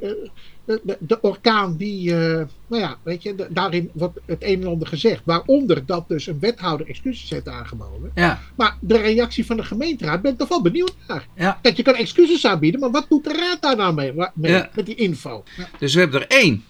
[0.65, 4.67] de, de, de orkaan die, nou ja, weet je, de- daarin wordt het een en
[4.67, 5.21] ander gezegd.
[5.25, 8.11] Waaronder dat dus een wethouder excuses heeft aangeboden.
[8.15, 8.41] Ja.
[8.55, 11.27] Maar de reactie van de gemeenteraad ben ik toch wel benieuwd naar.
[11.35, 11.59] Ja.
[11.61, 14.51] Kijk, je kan excuses aanbieden, maar wat doet de raad daar nou mee, wa- mee
[14.51, 14.69] Ja.
[14.75, 15.43] met die info?
[15.57, 15.67] Ja.
[15.79, 16.63] Dus we hebben er één,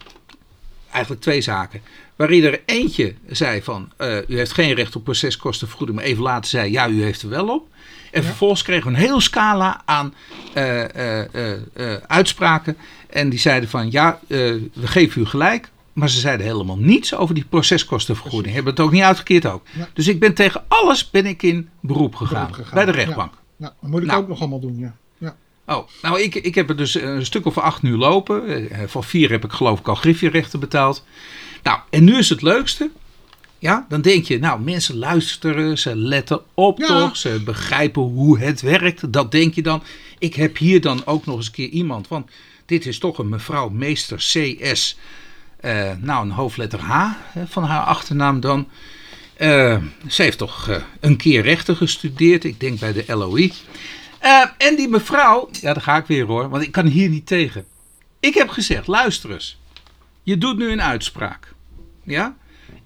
[0.91, 1.81] eigenlijk twee zaken.
[2.15, 6.49] waarin er eentje zei van, uh, u heeft geen recht op proceskostenvergoeding, maar even later
[6.49, 7.67] zei, ja, u heeft er wel op.
[8.11, 10.13] En vervolgens kregen we een hele scala aan
[10.55, 12.77] uh, uh, uitspraken.
[13.09, 17.35] En die zeiden van, ja, we geven u gelijk, maar ze zeiden helemaal niets over
[17.35, 18.41] die proceskostenvergoeding.
[18.41, 18.63] Precies.
[18.63, 19.65] Hebben het ook niet uitgekeerd ook.
[19.71, 19.87] Ja.
[19.93, 22.75] Dus ik ben tegen alles ben ik in beroep gegaan, beroep gegaan.
[22.75, 23.33] bij de rechtbank.
[23.33, 23.73] Ja, ja.
[23.81, 24.95] dat moet ik nou, ook nog allemaal doen, ja.
[25.69, 28.69] Oh, nou ik, ik heb er dus een stuk of acht nu lopen.
[28.85, 31.05] Voor vier heb ik geloof ik al griffierechten betaald.
[31.63, 32.89] Nou, en nu is het leukste.
[33.59, 38.61] Ja, dan denk je, nou, mensen luisteren, ze letten op toch, ze begrijpen hoe het
[38.61, 39.13] werkt.
[39.13, 39.83] Dat denk je dan.
[40.19, 42.29] Ik heb hier dan ook nog eens een keer iemand, want
[42.65, 44.97] dit is toch een mevrouw meester CS.
[45.61, 47.11] Uh, nou, een hoofdletter H
[47.47, 48.67] van haar achternaam dan.
[49.37, 53.53] Uh, ze heeft toch uh, een keer rechten gestudeerd, ik denk bij de LOI.
[54.57, 57.65] en die mevrouw, ja, daar ga ik weer hoor, want ik kan hier niet tegen.
[58.19, 59.57] Ik heb gezegd, luister eens.
[60.23, 61.53] Je doet nu een uitspraak.
[62.03, 62.35] Ja?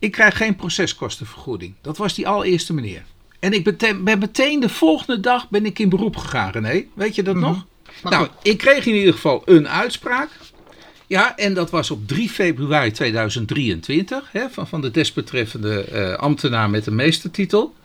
[0.04, 1.74] Ik krijg geen proceskostenvergoeding.
[1.82, 3.04] Dat was die allereerste meneer.
[3.40, 6.86] En ik ben meteen de volgende dag ben ik in beroep gegaan, René.
[6.94, 7.44] Weet je dat mhm.
[7.44, 7.66] nog?
[8.04, 10.30] nou, ik kreeg in ieder geval een uitspraak.
[11.08, 16.70] Ja, en dat was op 3 februari 2023 hè, van, van de desbetreffende uh, ambtenaar
[16.70, 17.76] met de meestertitel.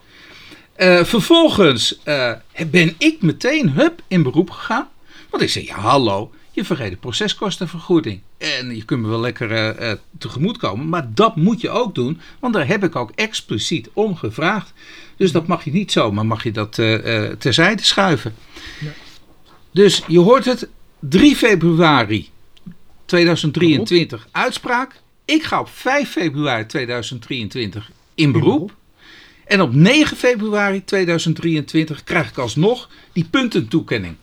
[0.76, 2.32] Uh, vervolgens uh,
[2.70, 4.88] ben ik meteen hup in beroep gegaan.
[5.30, 8.20] Want ik zei, ja hallo, je vergeet de proceskostenvergoeding.
[8.38, 12.20] En je kunt me wel lekker uh, tegemoet komen, maar dat moet je ook doen,
[12.38, 14.72] want daar heb ik ook expliciet om gevraagd.
[15.16, 18.34] Dus dat mag je niet zomaar, mag je dat uh, terzijde schuiven.
[18.80, 18.90] Ja.
[19.70, 20.68] Dus je hoort het,
[20.98, 22.28] 3 februari
[23.04, 25.00] 2023 uitspraak.
[25.24, 28.74] Ik ga op 5 februari 2023 in beroep.
[29.44, 34.16] En op 9 februari 2023 krijg ik alsnog die puntentoekenning.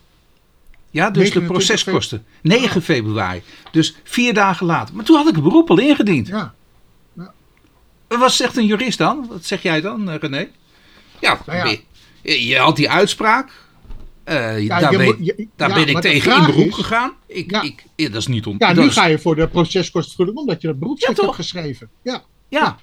[0.96, 2.26] Ja, dus de proceskosten.
[2.42, 3.42] 9 februari.
[3.72, 4.96] Dus vier dagen later.
[4.96, 6.28] Maar toen had ik een beroep al ingediend.
[6.28, 6.54] Ja.
[7.14, 7.34] ja.
[8.08, 9.28] Wat zegt een jurist dan?
[9.30, 10.48] Wat zeg jij dan, eh, René?
[11.20, 11.78] Ja, nou
[12.22, 13.52] Je, je, had die uitspraak.
[14.26, 17.12] Uh, ja, daar, ben, je, daar ben, ik tegen in beroep gegaan.
[17.28, 17.52] Ik,
[17.96, 18.56] ik, dat is niet on.
[18.60, 21.90] Ja, nu ga je voor de proceskostenvergoeding omdat je dat beroepsrecht hebt geschreven.
[22.02, 22.24] Ja.
[22.50, 22.78] Ja.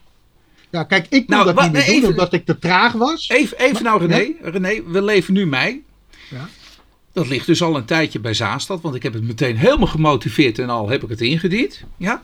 [0.70, 0.84] ja.
[0.84, 3.28] kijk, ik kon nou, dat niet meer doen omdat ik te traag was.
[3.28, 4.32] Even, even nou, René.
[4.40, 5.84] René, we leven nu mei.
[6.30, 6.48] Ja.
[7.12, 10.58] Dat ligt dus al een tijdje bij Zaanstad, want ik heb het meteen helemaal gemotiveerd
[10.58, 11.82] en al heb ik het ingediend.
[11.96, 12.22] Ja?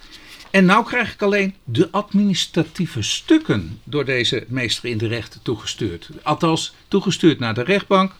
[0.50, 6.08] En nu krijg ik alleen de administratieve stukken door deze meester in de rechten toegestuurd.
[6.22, 8.12] Althans, toegestuurd naar de rechtbank.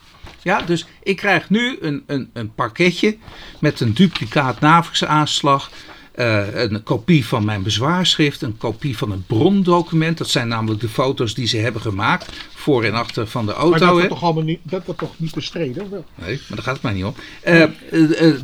[0.43, 3.17] Ja, dus ik krijg nu een, een, een pakketje
[3.61, 5.71] met een duplicaat navigaanslag
[6.19, 10.19] uh, een kopie van mijn bezwaarschrift, een kopie van het brondocument.
[10.19, 13.71] Dat zijn namelijk de foto's die ze hebben gemaakt, voor en achter van de auto.
[13.71, 15.91] Maar dat wordt toch allemaal niet, dat wordt toch niet bestreden?
[15.91, 16.05] Wel?
[16.15, 17.15] Nee, maar daar gaat het mij niet om.
[17.47, 17.65] Uh,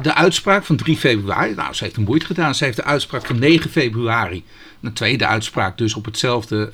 [0.02, 2.54] de uitspraak van 3 februari, nou, ze heeft een moeite gedaan.
[2.54, 4.44] Ze heeft de uitspraak van 9 februari,
[4.80, 6.70] een tweede uitspraak dus op hetzelfde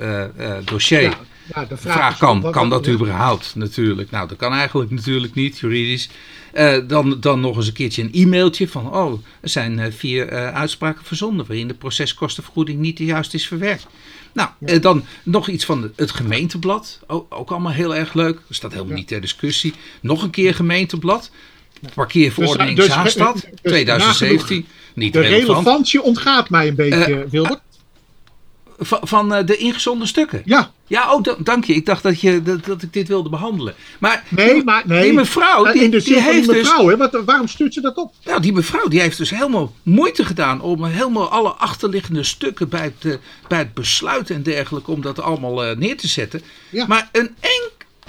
[0.64, 1.02] dossier.
[1.02, 1.14] Ja.
[1.54, 4.10] Ja, de vraag, kan, kan dat überhaupt natuurlijk?
[4.10, 6.08] Nou, dat kan eigenlijk natuurlijk niet, juridisch.
[6.54, 10.32] Uh, dan, dan nog eens een keertje een e-mailtje van, oh, er zijn uh, vier
[10.32, 13.86] uh, uitspraken verzonden waarin de proceskostenvergoeding niet juist is verwerkt.
[14.32, 14.78] Nou, ja.
[14.78, 18.34] dan nog iets van het gemeenteblad, ook, ook allemaal heel erg leuk.
[18.34, 18.98] Dat staat helemaal ja.
[18.98, 19.74] niet ter discussie.
[20.00, 21.30] Nog een keer gemeenteblad,
[21.94, 24.66] parkeerverordening dus, dus, Zaanstad, dus, 2017.
[24.94, 27.60] Niet de relevantie ontgaat mij een beetje, Wilbert.
[28.82, 30.42] Van, van uh, de ingezonden stukken?
[30.44, 30.72] Ja.
[30.86, 31.74] Ja, oh, dank je.
[31.74, 33.74] Ik dacht dat, je, dat, dat ik dit wilde behandelen.
[33.98, 35.02] Maar, nee, die, maar nee.
[35.02, 36.90] die mevrouw, die, in de die heeft die dus- mevrouw, dus...
[36.90, 36.96] Hè?
[36.96, 38.14] Wat, waarom stuurt ze dat op?
[38.24, 42.82] Nou, die mevrouw die heeft dus helemaal moeite gedaan om helemaal alle achterliggende stukken bij
[42.82, 43.14] het, uh,
[43.48, 46.42] bij het besluit en dergelijke, om dat allemaal uh, neer te zetten.
[46.70, 46.86] Ja.
[46.86, 47.34] Maar een,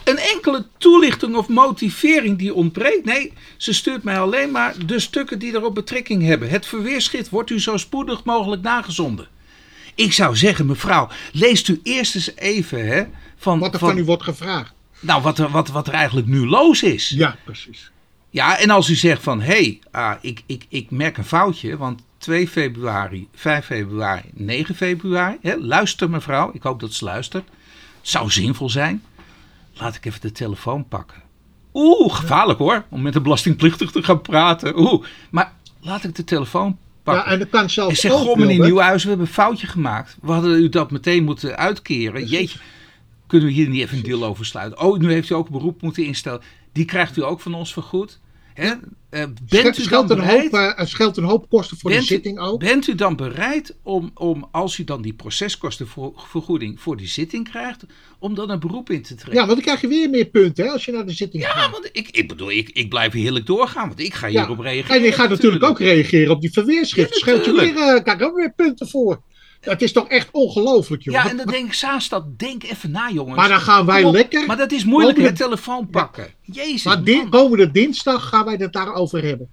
[0.04, 3.06] een enkele toelichting of motivering die ontbreekt.
[3.06, 6.50] Nee, ze stuurt mij alleen maar de stukken die erop betrekking hebben.
[6.50, 9.28] Het verweerschrift wordt u zo spoedig mogelijk nagezonden.
[10.02, 13.04] Ik zou zeggen, mevrouw, leest u eerst eens even hè,
[13.36, 13.60] van...
[13.60, 14.74] Wat er van, van u wordt gevraagd.
[15.00, 17.10] Nou, wat er, wat, wat er eigenlijk nu los is.
[17.10, 17.92] Ja, precies.
[18.30, 21.78] Ja, en als u zegt van, hé, hey, ah, ik, ik, ik merk een foutje,
[21.78, 27.50] want 2 februari, 5 februari, 9 februari, hè, luister mevrouw, ik hoop dat ze luistert.
[28.02, 29.04] Zou zinvol zijn.
[29.74, 31.22] Laat ik even de telefoon pakken.
[31.74, 34.80] Oeh, gevaarlijk hoor, om met de belastingplichtige te gaan praten.
[34.80, 38.60] Oeh, maar laat ik de telefoon ja, en dat kan zelfs Ik zeg, goh meneer
[38.60, 40.18] Nieuwhuis, we hebben een foutje gemaakt.
[40.22, 42.26] We hadden u dat meteen moeten uitkeren.
[42.26, 42.60] Jeetje,
[43.28, 44.80] kunnen we hier niet even een deal over sluiten?
[44.80, 46.42] Oh, nu heeft u ook een beroep moeten instellen.
[46.72, 48.20] Die krijgt u ook van ons vergoed.
[48.54, 48.72] Hè?
[49.12, 52.40] Uh, bent u dan bereid, een hoop, uh, scheelt een hoop kosten voor de zitting
[52.40, 52.60] ook.
[52.60, 57.86] Bent u dan bereid om, om, als u dan die proceskostenvergoeding voor die zitting krijgt,
[58.20, 59.34] om dan een beroep in te trekken?
[59.34, 61.50] Ja, want dan krijg je weer meer punten hè, als je naar de zitting ja,
[61.50, 61.66] gaat.
[61.66, 64.64] Ja, want ik, ik bedoel, ik, ik blijf heerlijk doorgaan, want ik ga hierop ja.
[64.64, 64.96] reageren.
[64.96, 67.14] En je gaat natuurlijk ook reageren op die verweerschrift.
[67.14, 69.22] Ja, scheelt je weer, uh, krijg ook weer punten voor.
[69.62, 71.14] Het is toch echt ongelooflijk, joh.
[71.14, 73.36] Ja, en dan denk ik, Zaanstad, denk even na, jongens.
[73.36, 76.28] Maar dan gaan wij Kom lekker- Maar dat is moeilijk, Komende- telefoon pakken.
[76.42, 77.30] Jezus, maar di- man.
[77.30, 79.48] komende dinsdag gaan wij het daarover hebben.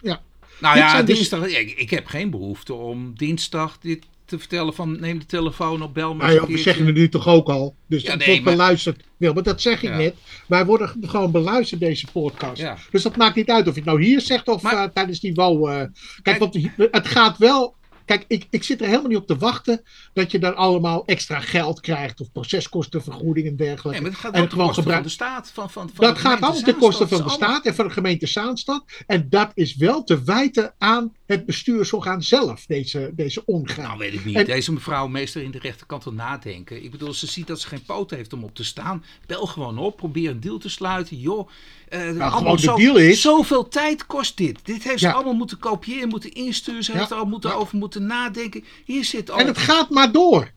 [0.00, 0.20] Ja.
[0.60, 4.74] Nou dit ja, dus- dinsdag, ik, ik heb geen behoefte om dinsdag dit te vertellen
[4.74, 7.48] van neem de telefoon op, bel Maar eens ja, we zeggen het nu toch ook
[7.48, 7.74] al.
[7.86, 9.02] Dus Ja, het nee, wordt maar- beluisterd.
[9.16, 9.96] Wil, maar dat zeg ik Ja.
[9.96, 10.14] net.
[10.46, 12.60] Wij worden gewoon beluisterd, deze podcast.
[12.60, 12.76] Ja.
[12.90, 15.20] Dus dat maakt niet uit of je het nou hier zegt of Maar- eh, tijdens
[15.20, 15.66] die WO.
[15.66, 15.76] eh.
[15.76, 16.56] kijk, Kijk- want
[16.90, 17.74] het gaat wel.
[18.08, 21.40] Kijk, ik, ik zit er helemaal niet op te wachten dat je dan allemaal extra
[21.40, 22.20] geld krijgt.
[22.20, 23.90] Of proceskostenvergoeding en dergelijke.
[23.90, 25.50] Nee, maar het gaat en ten gewoon gebruik- de staat.
[25.54, 27.92] Van, van, van Dat de gaat allemaal ten koste van de staat en van de
[27.92, 28.84] gemeente Zaanstad.
[29.06, 33.84] En dat is wel te wijten aan het bestuursorgaan zelf, deze, deze ongaan.
[33.84, 34.36] Nou, weet ik niet.
[34.36, 36.84] En- Deze mevrouw meester in de rechterkant wil nadenken.
[36.84, 39.04] Ik bedoel, ze ziet dat ze geen poot heeft om op te staan.
[39.26, 41.16] Bel gewoon op, probeer een deal te sluiten.
[41.20, 41.48] Joh,
[41.90, 44.58] eh, allemaal gewoon de zo- deal is- Zoveel tijd kost dit.
[44.62, 46.84] Dit heeft ze allemaal moeten kopiëren, moeten insturen.
[46.84, 46.98] Ze Ja.
[46.98, 47.56] heeft er al moeten Ja.
[47.56, 48.64] over moeten nadenken.
[48.84, 49.38] Hier zit al...
[49.38, 50.50] En het gaat maar door.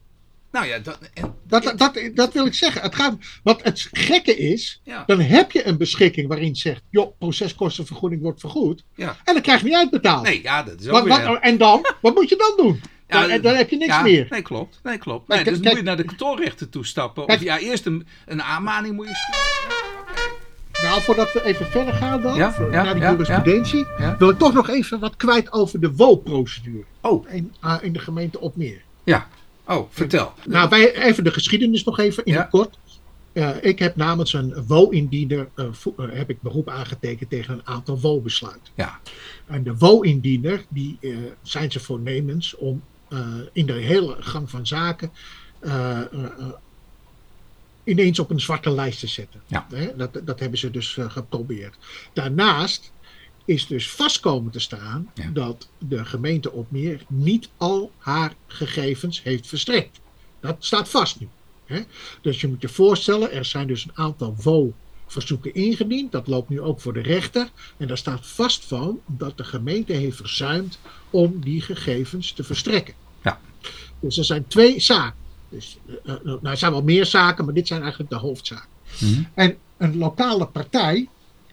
[0.51, 0.99] Nou ja, dat...
[1.13, 2.81] En, Dat, dat, dat wil ik zeggen.
[2.81, 8.21] Het gaat, wat het gekke is, dan heb je een beschikking waarin zegt, joh, proceskostenvergoeding
[8.21, 8.83] wordt vergoed.
[8.95, 9.17] ja.
[9.23, 10.23] En dan krijg je niet uitbetaald.
[10.23, 11.27] Nee, ja, dat is ook Wat, weer...
[11.27, 11.85] wat, en dan?
[12.01, 12.81] Wat moet je dan doen?
[13.07, 14.27] Ja, dan, dan heb je niks ja, meer.
[14.29, 14.79] Nee, klopt.
[14.83, 15.27] Nee, klopt.
[15.27, 17.23] Nee, kijk- dus moet je naar de kantoorrechter toestappen.
[17.23, 19.80] Of Kijk- ja, eerst een, een aanmaning moet je sturen.
[20.81, 24.15] Nou, voordat we even verder gaan dan, Ja, voor- ja, naar die ja, jurisprudentie, ja.
[24.17, 27.99] wil ik toch nog even wat kwijt over de WO-procedure Oh, in, ah, in de
[27.99, 28.81] gemeente Opmeer.
[29.03, 29.27] ja.
[29.67, 30.33] Oh, vertel.
[30.45, 32.77] Nou, wij, even de geschiedenis nog even in het kort.
[33.33, 37.99] Eh, ik heb namens een WO-indiener eh, eh, heb ik beroep aangetekend tegen een aantal
[37.99, 38.73] WO-besluiten.
[38.75, 38.99] Ja.
[39.47, 43.19] En de WO-indiener, die eh, zijn ze voornemens om eh,
[43.53, 45.11] in de hele gang van zaken
[45.59, 46.45] eh, eh, eh,
[47.83, 49.41] ineens op een zwarte lijst te zetten.
[49.47, 49.67] Ja.
[49.95, 51.77] Dat, dat hebben ze dus eh, geprobeerd.
[52.13, 52.91] Daarnaast
[53.45, 55.29] is dus vast komen te staan Ja.
[55.33, 59.99] dat de gemeente Opmeer niet al haar gegevens heeft verstrekt.
[60.39, 61.27] Dat staat vast nu.
[61.65, 61.81] Hè?
[62.21, 66.11] Dus je moet je voorstellen, er zijn dus een aantal WO-verzoeken ingediend.
[66.11, 67.49] Dat loopt nu ook voor de rechter.
[67.77, 72.93] En daar staat vast van dat de gemeente heeft verzuimd om die gegevens te verstrekken.
[73.23, 73.39] Ja.
[73.99, 75.19] Dus er zijn twee zaken.
[75.51, 78.67] Dus, eh, eh, nou, er zijn wel meer zaken, maar dit zijn eigenlijk de hoofdzaken.
[79.01, 79.21] Mhm.
[79.33, 81.07] En een lokale partij,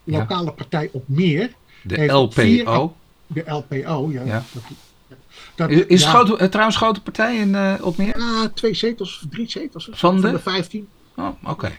[0.05, 0.19] Ja.
[0.19, 2.95] lokale partij op meer, De op vier LPO.
[3.27, 4.23] de LPO, ja.
[4.25, 4.45] Ja.
[4.53, 4.63] Dat,
[5.71, 8.19] dat- Is, ja, grote, eh, trouwens grote partij in eh Opmeer?
[8.19, 9.89] ja, twee zetels, drie zetels.
[9.93, 10.31] Van de?
[10.31, 10.89] de 15.
[11.17, 11.73] Oh, oké.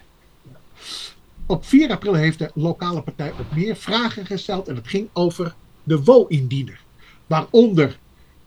[1.46, 5.54] Op 4 april heeft de lokale partij op meer vragen gesteld en het ging over
[5.84, 6.80] de WO-indiener.
[7.28, 7.98] Waaronder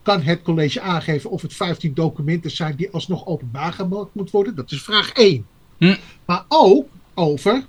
[0.03, 4.55] kan het college aangeven of het 15 documenten zijn die alsnog openbaar gemaakt moeten worden.
[4.55, 5.47] Dat is vraag 1.
[5.79, 5.97] Hm.
[6.25, 7.65] Maar ook over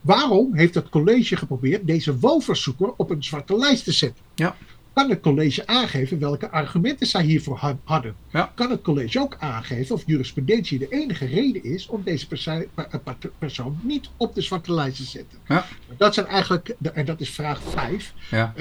[0.00, 4.24] waarom heeft het college geprobeerd deze WO-verzoeker op een zwarte lijst te zetten.
[4.34, 4.56] Ja.
[4.92, 8.14] Kan het college aangeven welke argumenten zij hiervoor ha- hadden?
[8.32, 8.52] Ja.
[8.54, 13.00] Kan het college ook aangeven of jurisprudentie de enige reden is om deze persoon, per-
[13.04, 15.38] per- persoon niet op de zwarte lijst te zetten?
[15.48, 15.66] Ja.
[15.96, 18.12] Dat zijn eigenlijk, de- en dat is vraag 5.
[18.30, 18.52] Ja.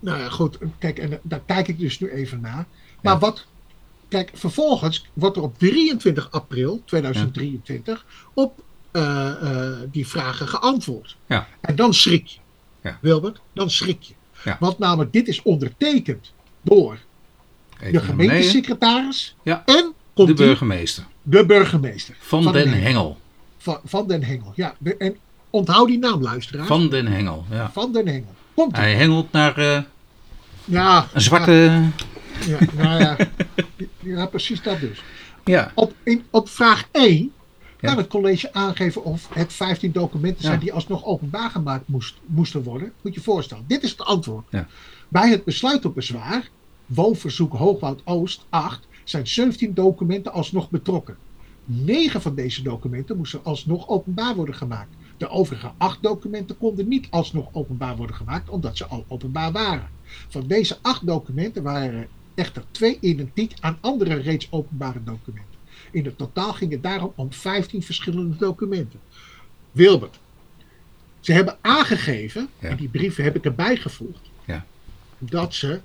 [0.00, 2.66] Nou ja, goed, kijk, en daar kijk ik dus nu even naar.
[3.02, 3.18] Maar Ja.
[3.18, 3.46] wat,
[4.08, 8.04] kijk, vervolgens wordt er op 23 april 2023
[8.34, 11.16] op eh, eh, die vragen geantwoord.
[11.26, 11.48] Ja.
[11.60, 12.38] En dan schrik je,
[12.82, 12.98] Ja.
[13.00, 14.14] Wilbert, dan schrik je.
[14.44, 14.56] Ja.
[14.60, 16.32] Want namelijk, dit is ondertekend
[16.62, 16.98] door
[17.80, 19.62] Even de gemeentesecretaris Ja.
[19.66, 21.06] en komt De burgemeester.
[21.22, 23.18] de burgemeester Van, Van den den Hengel.
[23.58, 24.52] van, van Den Hengel.
[24.54, 25.16] Ja, de- en
[25.50, 26.66] onthoud die naam, luisteraar.
[26.66, 27.70] Van den Hengel, ja.
[27.72, 28.34] Van Den Hengel.
[28.56, 29.82] Komt Hij hengelt naar eh,
[30.64, 31.82] ja, een zwarte...
[32.46, 33.16] Ja, nou ja,
[34.00, 35.02] ja, precies dat dus.
[35.44, 35.72] Ja.
[35.74, 37.32] Op, in, op vraag 1
[37.80, 37.88] Ja.
[37.88, 40.60] kan het college aangeven of het 15 documenten zijn Ja.
[40.60, 42.92] die alsnog openbaar gemaakt moest, moesten worden.
[43.02, 43.64] Moet je je voorstellen.
[43.66, 44.46] Dit is het antwoord.
[44.50, 44.66] Ja.
[45.08, 46.48] Bij het besluit op bezwaar,
[46.86, 51.16] woonverzoek Hoogwoud Oost 8, zijn 17 documenten alsnog betrokken.
[51.64, 54.90] 9 van deze documenten moesten alsnog openbaar worden gemaakt.
[55.16, 59.88] De overige 8 documenten konden niet alsnog openbaar worden gemaakt, omdat ze al openbaar waren.
[60.28, 65.54] Van deze 8 documenten waren er echter twee identiek aan andere reeds openbare documenten.
[65.90, 69.00] In het totaal ging het daarom om 15 verschillende documenten.
[69.72, 70.18] Wilbert,
[71.20, 72.68] ze hebben aangegeven, Ja.
[72.68, 74.66] en die brieven heb ik erbij gevoegd, Ja.
[75.18, 75.80] dat ze,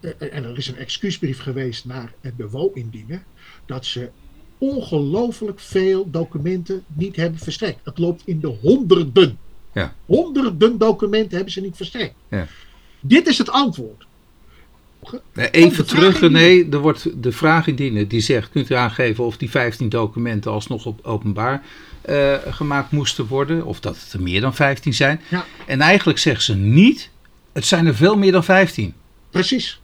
[0.00, 3.22] eh, en er is een excuusbrief geweest naar de WO-indiener,
[3.66, 4.10] dat ze
[4.60, 7.80] ongelooflijk veel documenten niet hebben verstrekt.
[7.84, 9.38] Het loopt in de honderden.
[9.72, 9.94] Ja.
[10.06, 12.14] Honderden documenten hebben ze niet verstrekt.
[12.28, 12.46] Ja.
[13.00, 14.06] Dit is het antwoord.
[15.34, 16.68] Even terug, René.
[16.70, 20.86] Er wordt de vraag indienen die zegt: kunt u aangeven of die 15 documenten alsnog
[20.86, 21.62] op openbaar
[22.00, 23.66] eh, gemaakt moesten worden?
[23.66, 25.20] Of dat het er meer dan 15 zijn?
[25.28, 25.44] Ja.
[25.66, 27.10] En eigenlijk zeggen ze niet:
[27.52, 28.94] het zijn er veel meer dan 15.
[29.30, 29.80] Precies.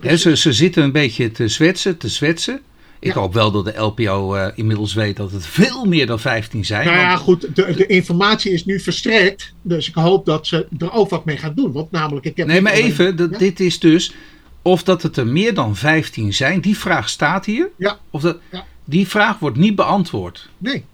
[0.00, 2.60] En Hè, ze, ze zitten een beetje te zwetsen, te zwetsen.
[3.04, 3.20] Ik Ja.
[3.20, 6.86] hoop wel dat de LPO eh, inmiddels weet dat het veel meer dan 15 zijn.
[6.86, 9.52] Nou ja, want- goed, de, de informatie is nu verstrekt.
[9.62, 11.72] Dus ik hoop dat ze er ook wat mee gaan doen.
[11.72, 13.38] Want namelijk, ik heb nee, maar even, Ja?
[13.38, 14.14] dit is dus
[14.62, 16.60] of dat het er meer dan 15 zijn.
[16.60, 17.68] Die vraag staat hier.
[17.76, 17.98] Ja.
[18.10, 18.64] Of dat, Ja.
[18.84, 20.48] Die vraag wordt niet beantwoord.
[20.58, 20.84] Nee.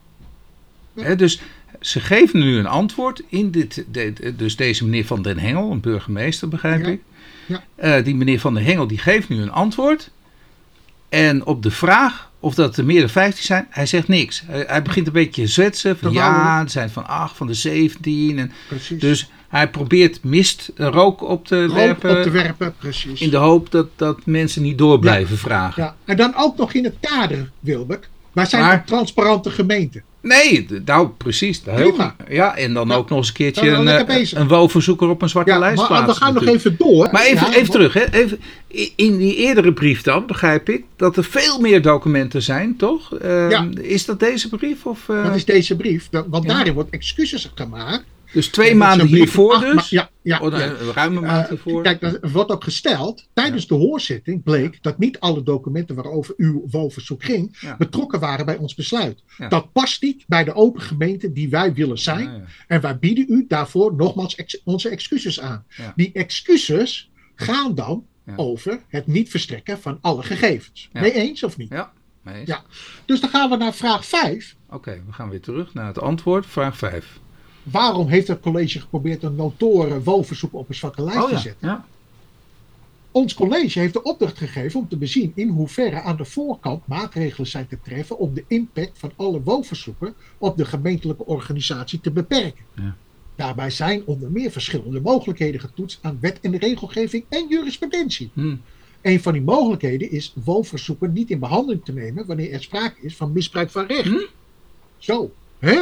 [1.17, 1.41] Dus
[1.81, 3.85] ze geven nu een antwoord in dit.
[3.93, 7.01] de- dus deze meneer Van den Hengel, een burgemeester, begrijp ik.
[7.47, 7.63] Ja.
[7.75, 10.11] Eh, die meneer Van den Hengel die geeft nu een antwoord.
[11.11, 14.43] En op de vraag of dat er meer dan 15 zijn, hij zegt niks.
[14.47, 15.99] Hij, hij begint een beetje zwetsen.
[15.99, 18.39] Van ja, er zijn van 8, van de 17.
[18.39, 19.01] En Precies.
[19.01, 22.17] dus hij probeert mist, eh, rook op te Rook werpen.
[22.17, 23.21] op te werpen, precies.
[23.21, 25.83] In de hoop dat, dat mensen niet door blijven vragen.
[25.83, 25.95] Ja.
[26.05, 28.09] En dan ook nog in het kader, Wilbert.
[28.33, 30.03] Wij zijn Maar- een transparante gemeente.
[30.23, 31.63] Nee, nou precies.
[31.65, 32.15] Heel Prima.
[32.19, 32.27] goed.
[32.35, 32.95] Ja, en dan Ja.
[32.95, 35.77] ook nog eens een keertje Dan een, eh, een woonverzoeker op een zwarte Ja, lijst
[35.77, 36.09] maar plaatsen.
[36.15, 37.09] we gaan nog even door.
[37.13, 38.13] Maar even, Ja, even terug, hè.
[38.13, 38.41] Even,
[38.97, 43.15] in die eerdere brief dan, begrijp ik, dat er veel meer documenten zijn, toch?
[43.15, 43.69] Eh, Ja.
[43.81, 44.87] Is dat deze brief?
[44.87, 46.09] Of, eh, Dat is deze brief.
[46.27, 48.05] Want daarin wordt excuses gemaakt.
[48.33, 49.89] Dus twee maanden hiervoor acht dus?
[49.89, 50.49] Ja, ja, Oh,
[50.95, 51.83] ruime maand Eh, hiervoor?
[51.83, 56.63] Kijk, er wordt ook gesteld, tijdens de hoorzitting bleek dat niet alle documenten waarover uw
[56.71, 59.23] woonverzoek ging, betrokken waren bij ons besluit.
[59.49, 62.45] Dat past niet bij de open gemeente die wij willen zijn.
[62.67, 65.65] En wij bieden u daarvoor nogmaals ex- onze excuses aan.
[65.97, 68.05] Die excuses gaan dan
[68.37, 70.89] over het niet verstrekken van alle gegevens.
[70.93, 71.69] Mee eens of niet?
[71.71, 71.93] Ja.
[72.45, 72.63] Ja.
[73.05, 74.57] Dus dan gaan we naar vraag 5.
[74.69, 76.47] Oké, we gaan weer terug naar het antwoord.
[76.47, 77.19] Vraag 5.
[77.63, 81.69] Waarom heeft het college geprobeerd een notoren woonverzoek op een zwakke lijst Oh te zetten?
[81.69, 81.87] ja.
[83.13, 87.47] Ons college heeft de opdracht gegeven om te bezien in hoeverre aan de voorkant maatregelen
[87.47, 92.65] zijn te treffen om de impact van alle woonverzoeken op de gemeentelijke organisatie te beperken.
[92.75, 92.97] Ja.
[93.37, 98.31] Daarbij zijn onder meer verschillende mogelijkheden getoetst aan wet en regelgeving en jurisprudentie.
[98.35, 98.57] Hm.
[99.03, 103.17] Een van die mogelijkheden is woonverzoeken niet in behandeling te nemen wanneer er sprake is
[103.17, 104.09] van misbruik van recht.
[104.09, 104.27] Hm?
[104.99, 105.81] Zo, hè?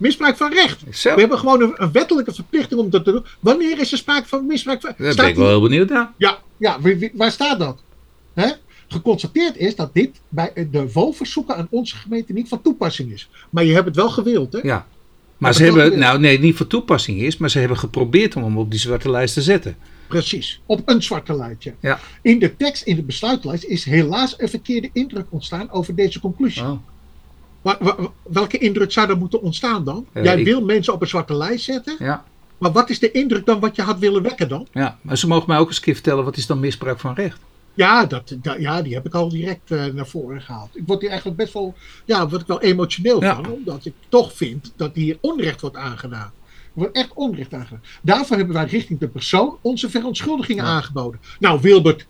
[0.00, 0.82] Misbruik van recht.
[0.92, 3.24] Zo, We hebben gewoon een, een wettelijke verplichting om dat te doen.
[3.40, 6.12] Wanneer is er sprake van misbruik van daar ben ik wel heel benieuwd naar.
[6.16, 6.78] ja, ja
[7.12, 7.82] waar staat dat?
[8.34, 8.50] Hè?
[8.88, 13.28] Geconstateerd is dat dit bij de woonverzoeken aan onze gemeente niet van toepassing is.
[13.50, 14.58] Maar je hebt het wel gewild, hè?
[14.62, 14.86] Ja.
[15.38, 18.58] Maar ze hebben, nou nee, niet voor toepassing is, maar ze hebben geprobeerd om hem
[18.58, 19.76] op die zwarte lijst te zetten.
[20.08, 21.74] Precies, op een zwarte lijstje.
[21.80, 22.00] Ja.
[22.22, 26.62] In de tekst, in de besluitlijst, is helaas een verkeerde indruk ontstaan over deze conclusie.
[26.62, 26.78] Oh.
[28.22, 30.06] Welke indruk zou er moeten ontstaan dan?
[30.14, 32.24] Jij ik- wil mensen op een zwarte lijst zetten, Ja,
[32.58, 34.66] maar wat is de indruk dan wat je had willen wekken dan?
[34.72, 37.14] ja, maar ze mogen mij ook eens een keer vertellen, wat is dan misbruik van
[37.14, 37.38] recht?
[37.74, 40.76] Ja, dat, dat- ja die heb ik al direct eh, naar voren gehaald.
[40.76, 43.34] Ik word hier eigenlijk best wel, ja, word ik wel emotioneel Ja.
[43.34, 46.32] van, omdat ik toch vind dat hier onrecht wordt aangedaan.
[46.46, 47.82] Er wordt echt onrecht aangedaan.
[48.02, 50.70] Daarvoor hebben wij richting de persoon onze verontschuldigingen Ja.
[50.70, 51.20] aangeboden.
[51.38, 52.06] Nou, Wilbert,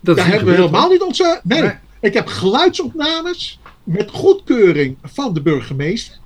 [0.00, 1.40] Dat daar hebben we helemaal niet onze.
[1.44, 1.72] Nee, Nee.
[2.00, 3.59] ik heb geluidsopnames
[3.92, 6.16] met goedkeuring van de burgemeester.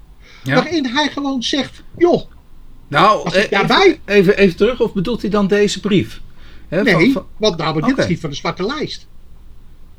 [0.42, 0.55] Ja.
[0.55, 2.22] Waarin hij gewoon zegt: joh,
[2.88, 6.20] Nou, eh, daarbij- even, even, even terug, of bedoelt hij dan deze brief?
[6.68, 9.07] Nee, van- van- want nou, dit is niet van de zwarte lijst.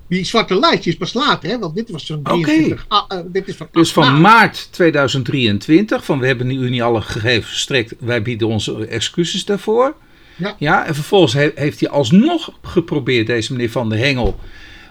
[0.10, 1.60] Die zwarte lijst die is pas later, hè?
[1.60, 2.28] Want dit was zo'n Oké.
[2.41, 2.86] 23.
[2.88, 6.82] ah, eh, dit is van dus van 8 maart 2023, van we hebben nu niet
[6.82, 9.95] alle gegevens verstrekt, wij bieden onze excuses daarvoor.
[10.38, 10.56] Ja.
[10.60, 14.39] ja en vervolgens he- heeft hij alsnog geprobeerd, deze meneer Van der Hengel,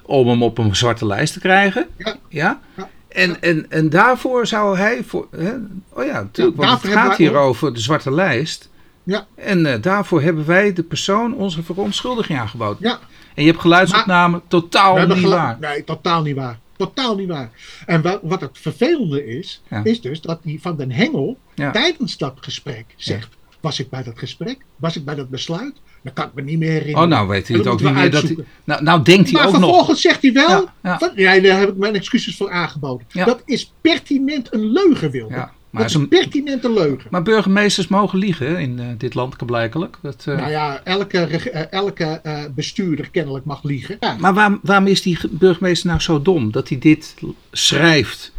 [0.06, 1.86] om hem op een zwarte lijst te krijgen.
[1.96, 2.16] Ja.
[2.28, 2.60] Ja?
[3.08, 5.52] En, en, en daarvoor zou hij, voor, hè,
[5.88, 8.68] oh ja, natuurlijk, want het gaat hier over de zwarte lijst.
[9.02, 9.26] Ja.
[9.34, 12.88] En eh, daarvoor hebben wij de persoon onze verontschuldiging aangeboden.
[12.88, 12.98] Ja,
[13.34, 15.56] En je hebt geluidsopname, totaal niet waar.
[15.60, 16.58] Nee, totaal niet waar.
[16.76, 17.50] Totaal niet waar.
[17.86, 19.80] En wa- wat het vervelende is, Ja.
[19.84, 21.70] is dus dat die van den Hengel Ja.
[21.70, 23.28] tijdens dat gesprek zegt:
[23.64, 24.56] Was ik bij dat gesprek?
[24.76, 25.72] Was ik bij dat besluit?
[26.02, 27.02] Dat kan ik me niet meer herinneren.
[27.02, 28.10] Oh, nou weet hij het ook niet meer.
[28.10, 29.62] Dat hij, nou, nou denkt hij Maar ook nog.
[29.62, 30.98] vervolgens zegt hij wel: Ja, ja.
[30.98, 33.06] Van, ja, daar heb ik mijn excuses voor aangeboden.
[33.08, 33.24] Ja.
[33.24, 35.34] Dat is pertinent een leugen, Wilde.
[35.34, 37.06] Ja, maar dat is pertinent een leugen.
[37.10, 39.96] Maar burgemeesters mogen liegen in eh, dit land blijkelijk.
[40.02, 43.96] Dat, eh, Nou ja, elke, eh, elke eh, bestuurder kennelijk mag liegen.
[44.00, 44.16] Ja.
[44.18, 47.14] Maar waar- waarom is die ge- burgemeester nou zo dom dat hij dit
[47.52, 48.32] schrijft?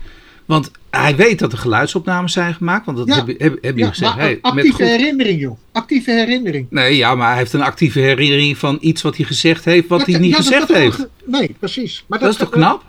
[0.46, 2.86] Want hij weet dat er geluidsopnames zijn gemaakt.
[2.86, 3.16] Want dat Ja.
[3.16, 4.14] heb, je- heb, heb je Ja, gezegd.
[4.16, 4.86] hey, een met actieve goed...
[4.86, 5.58] herinnering, joh.
[5.72, 6.68] Actieve herinnering.
[6.70, 10.06] Nee, ja, maar hij heeft een actieve herinnering van iets wat hij gezegd heeft, wat
[10.06, 11.08] Ja, hij niet ja, gezegd dat- heeft.
[11.26, 12.04] Nee, precies.
[12.08, 12.84] Maar Dat is toch knap?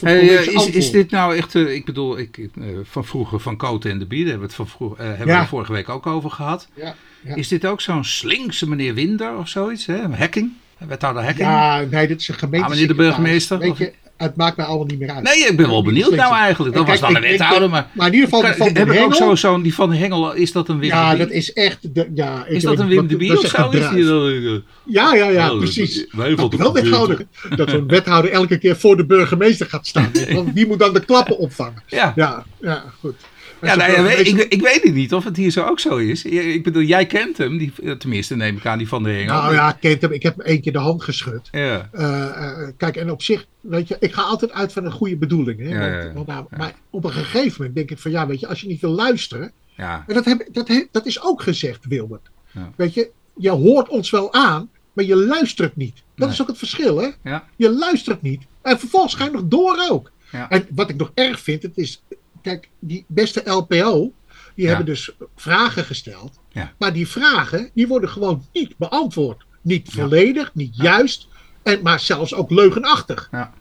[0.00, 3.04] Hey, vond ik eh, is, is dit nou echt, eh, ik bedoel, ik, eh, van
[3.04, 5.40] vroeger van Koten en de Bieden hebben we het van vroeger, eh, hebben Ja.
[5.42, 6.68] we vorige week ook over gehad.
[6.74, 7.34] Ja, ja.
[7.34, 9.86] Is dit ook zo'n slinkse meneer Winder of zoiets?
[9.86, 9.96] Hè?
[10.16, 10.52] Hacking?
[10.78, 11.48] Wethouder Hacking?
[11.48, 12.66] Ja, nee, dit is een gemeente.
[12.66, 15.22] Ah, meneer de burgemeester, Weet je, het maakt mij allemaal niet meer uit.
[15.22, 16.74] Nee, ik ben wel benieuwd nou eigenlijk.
[16.74, 17.88] Dat was dan een wethouder, maar...
[17.92, 19.90] Maar in ieder geval, die van heb de ik ook Hengel, zo- zo'n, die van
[19.90, 21.94] de Hengel, is dat een Wim Ja, dat is echt.
[21.94, 23.70] De, ja, ik Is dat een Wim de Bie dat of is zo?
[23.70, 26.06] Is die dan, Ja, ja, ja, precies.
[26.10, 27.26] wij Dat wel wethouder.
[27.56, 30.10] Dat zo'n wethouder elke keer voor de burgemeester gaat staan.
[30.34, 31.82] Want wie moet dan de klappen opvangen?
[31.86, 33.14] Ja, Ja, ja, goed.
[33.62, 35.96] Ja nou, ja, weet- ik, ik weet het niet of het hier zo ook zo
[35.96, 36.24] is.
[36.24, 39.34] Ik bedoel, jij kent hem, die, eh, tenminste neem ik aan, die van de Hengel.
[39.42, 40.12] Nou ja, ik kent hem.
[40.12, 41.48] Ik heb hem één keer de hand geschud.
[41.50, 42.24] Ja, Eh,
[42.62, 45.60] eh, kijk, en op zich, weet je, ik ga altijd uit van een goede bedoeling.
[45.60, 45.68] Hè?
[45.68, 46.12] Ja, want, ja, ja.
[46.12, 46.44] want nou.
[46.56, 48.90] Maar op een gegeven moment denk ik van ja, weet je, als je niet wil
[48.90, 49.52] luisteren.
[49.76, 52.30] ja, En dat, heb, dat, dat is ook gezegd, Wilbert.
[52.76, 55.94] Weet je, je hoort ons wel aan, maar je luistert niet.
[55.94, 56.28] Dat Nee.
[56.28, 57.08] is ook het verschil, hè?
[57.22, 58.42] ja, Je luistert niet.
[58.62, 60.10] En vervolgens ga je nog door ook.
[60.32, 60.48] Ja.
[60.50, 62.02] En wat ik nog erg vind, het is,
[62.42, 64.12] kijk, die beste LPO,
[64.54, 64.68] die Ja.
[64.68, 66.38] hebben dus vragen gesteld.
[66.52, 66.72] Ja.
[66.78, 69.44] Maar die vragen, die worden gewoon niet beantwoord.
[69.62, 71.28] Niet volledig, niet juist,
[71.62, 73.28] en, maar zelfs ook leugenachtig.
[73.32, 73.52] Ja.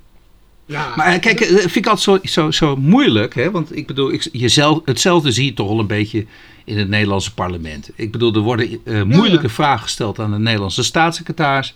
[0.67, 3.35] Ja, Maar eh, kijk, eh, vind ik altijd zo, zo, zo moeilijk.
[3.35, 3.51] Hè?
[3.51, 6.25] Want ik bedoel, ik, jezelf, hetzelfde zie je toch al een beetje
[6.65, 7.89] in het Nederlandse parlement.
[7.95, 9.53] Ik bedoel, er worden eh, moeilijke ja.
[9.53, 11.75] vragen gesteld aan de Nederlandse staatssecretaris.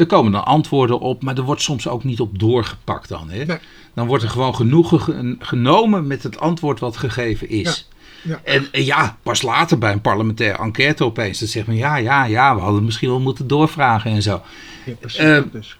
[0.00, 3.30] Er komen dan antwoorden op, maar er wordt soms ook niet op doorgepakt dan.
[3.30, 3.44] Hè?
[3.44, 3.58] Nee.
[3.94, 7.88] Dan wordt er gewoon genoegen ge- genomen met het antwoord wat gegeven is.
[8.22, 8.40] Ja.
[8.44, 12.24] En, en ja, pas later bij een parlementaire enquête opeens, dan zegt men ja, ja,
[12.24, 14.42] ja, we hadden misschien wel moeten doorvragen en zo.
[14.84, 15.42] ja, precies.
[15.52, 15.76] Dus.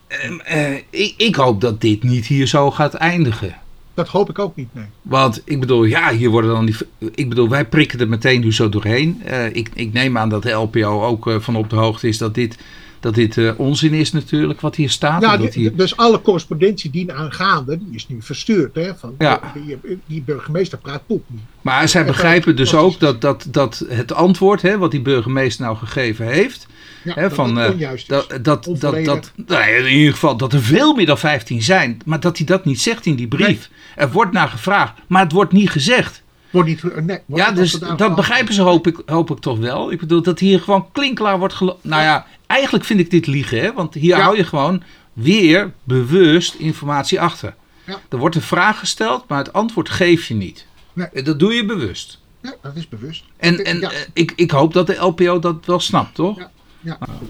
[0.90, 3.56] Ik, ik hoop dat dit niet hier zo gaat eindigen.
[3.94, 4.84] Dat hoop ik ook niet, nee.
[5.02, 6.76] Want ik bedoel, ja, hier worden dan die.
[7.14, 9.22] Ik bedoel, wij prikken er meteen nu zo doorheen.
[9.24, 12.18] Eh, ik, ik neem aan dat de LPO ook eh, van op de hoogte is
[12.18, 12.58] dat dit,
[13.00, 15.22] dat dit eh, onzin is, natuurlijk, wat hier staat.
[15.22, 18.74] Ja, dat die- hier, dus alle correspondentie dienaangaande, die is nu verstuurd.
[18.74, 19.52] Hè, van, Ja.
[19.66, 21.40] die, die burgemeester praat poep niet.
[21.60, 24.90] maar zij dat- begrijpen dus dat is- ook dat, dat, dat het antwoord, hè, wat
[24.90, 26.66] die burgemeester nou gegeven heeft.
[27.04, 28.06] Ja, Hè, dat van, het eh, is.
[28.06, 31.98] dat, dat, dat, dat, nou in ieder geval dat er veel meer dan 15 zijn.
[32.04, 33.70] Maar dat hij dat niet zegt in die brief.
[33.96, 36.22] Er wordt naar gevraagd, maar het wordt niet gezegd.
[36.50, 39.58] Wordt niet, eh, nee, wordt Ja, dus dat begrijpen ze hoop ik, hoop ik toch
[39.58, 39.92] wel.
[39.92, 43.60] Ik bedoel, dat hier gewoon klinkklaar wordt gelo- Nou ja, eigenlijk vind ik dit liegen,
[43.60, 43.72] hè?
[43.72, 44.20] Want hier Ja.
[44.22, 44.82] hou je gewoon
[45.12, 47.54] weer bewust informatie achter.
[47.86, 47.98] Ja.
[48.08, 50.66] Er wordt een vraag gesteld, maar het antwoord geef je niet.
[50.92, 51.06] Nee.
[51.12, 52.18] Eh, Dat doe je bewust.
[52.42, 53.24] Ja, dat is bewust.
[53.36, 53.90] En, en Ja.
[53.90, 56.38] eh, ik, ik hoop dat de LPO dat wel snapt, toch?
[56.38, 56.50] Ja.
[56.80, 57.28] Ja, goed.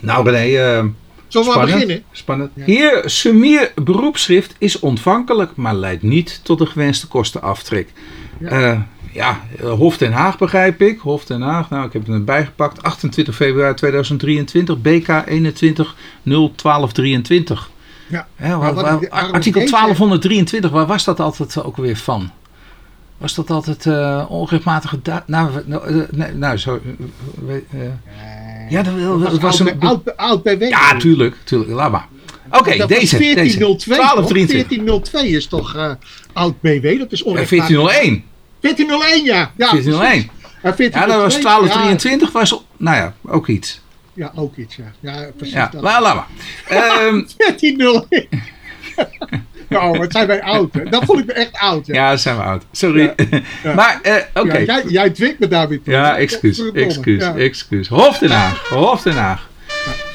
[0.00, 0.84] Nou René, eh,
[1.28, 2.02] Zullen we maar beginnen?
[2.12, 2.50] spannend.
[2.54, 2.64] Ja.
[2.64, 7.88] Hier, Sumier beroepsschrift is ontvankelijk, maar leidt niet tot de gewenste kostenaftrek.
[8.40, 8.58] Ja.
[8.60, 10.98] Ja, ja eh, Hof Den Haag begrijp ik.
[10.98, 12.82] Hof Den Haag, nou ik heb het erbij gepakt.
[12.82, 17.70] 28 februari 2023, BK 21 01223.
[18.06, 18.26] Ja.
[18.36, 21.76] Hè, waar- Maar wat waar- ik- waarom artikel deze- 1223, waar was dat altijd ook
[21.76, 22.30] weer van?
[23.18, 26.80] Was dat altijd eh onrechtmatige Nou, nou, eh, nou, zo.
[27.48, 27.88] eh, eh,
[28.68, 29.80] ja, dat, Dat dat was oud, een.
[29.80, 30.62] oud, oud BW.
[30.62, 31.70] Ja, tuurlijk, tuurlijk.
[31.70, 32.06] Laat maar.
[32.50, 33.18] Oké, was deze.
[33.18, 33.34] 1402.
[33.34, 33.58] deze.
[33.58, 33.84] toch?
[33.84, 34.68] 1223.
[34.68, 35.92] 1402 is toch eh,
[36.32, 36.98] oud BW?
[36.98, 37.76] Dat is onrechtmatig.
[37.76, 38.24] 1401.
[38.60, 39.34] 1401, ja.
[39.34, 40.30] ja 1401.
[40.60, 40.92] precies.
[40.92, 42.32] En 1402, Ja, dat was 1223.
[42.32, 43.80] Was, nou ja, ook iets.
[44.14, 44.92] Ja, ja, ook iets, ja.
[45.00, 45.54] Ja, precies.
[45.54, 45.82] Ja, dat.
[45.82, 46.26] laat maar.
[46.78, 48.28] Ehm, 1401.
[49.68, 50.84] nou, wat zijn wij oud, hè?
[50.84, 51.92] Dat vond ik me echt oud, hè?
[51.94, 52.64] ja, dan zijn we oud.
[52.72, 53.14] Sorry.
[53.62, 53.74] ja.
[53.80, 54.56] maar, eh, oké.
[54.58, 55.92] Ja, jij, jij dwingt me daar weer toe.
[55.92, 57.36] Ja, excuus, excuus, Ja.
[57.36, 57.88] excuus.
[57.88, 59.48] Hof Den Haag, Hof Den Haag.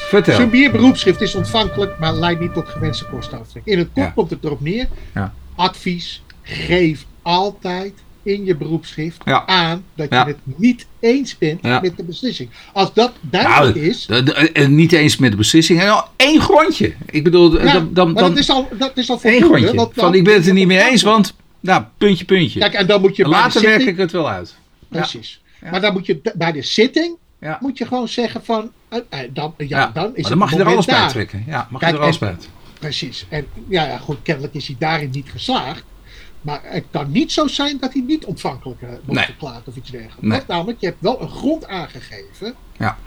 [0.10, 0.36] Vertel.
[0.36, 3.62] Zo'n bierberoepschrift is ontvankelijk, maar leidt niet tot gewenste kostenaftrek.
[3.66, 4.12] In het kort Ja.
[4.16, 4.88] komt het erop neer.
[5.14, 5.34] Ja.
[5.56, 7.94] Advies, geef altijd
[8.24, 9.46] in je beroepschrift Ja.
[9.46, 10.26] aan dat je Ja.
[10.26, 11.80] het niet eens bent Ja.
[11.80, 12.50] met de beslissing.
[12.74, 14.06] Als dat duidelijk Nou, is,
[14.54, 15.82] eh, niet eens met de beslissing.
[15.82, 16.94] En al één grondje.
[17.06, 19.74] Ik bedoel, eh, dan, dan, dat is al, dat is al één grondje.
[19.74, 22.60] want Van ik ben het er niet mee eens, want, nou, puntje, puntje.
[22.60, 24.56] Kijk, en dan moet je Later werk ik het wel uit.
[24.90, 25.42] Precies.
[25.72, 27.16] Maar dan moet je bij de zitting
[27.60, 30.66] moet je gewoon zeggen van, eh, dan, ja, dan is maar dan mag je er
[30.66, 31.44] alles bij trekken.
[31.48, 32.46] Ja, mag Kijk, je er alles en- bij.
[32.80, 33.26] Precies.
[33.30, 35.84] En ja, ja, goed, kennelijk is hij daarin niet geslaagd.
[36.44, 39.26] Maar het kan niet zo zijn dat hij niet ontvankelijk eh, wordt Nee.
[39.26, 40.22] verklaard of iets dergelijks.
[40.22, 40.42] Nee.
[40.48, 42.98] Namelijk, je hebt wel een grond aangegeven Ja.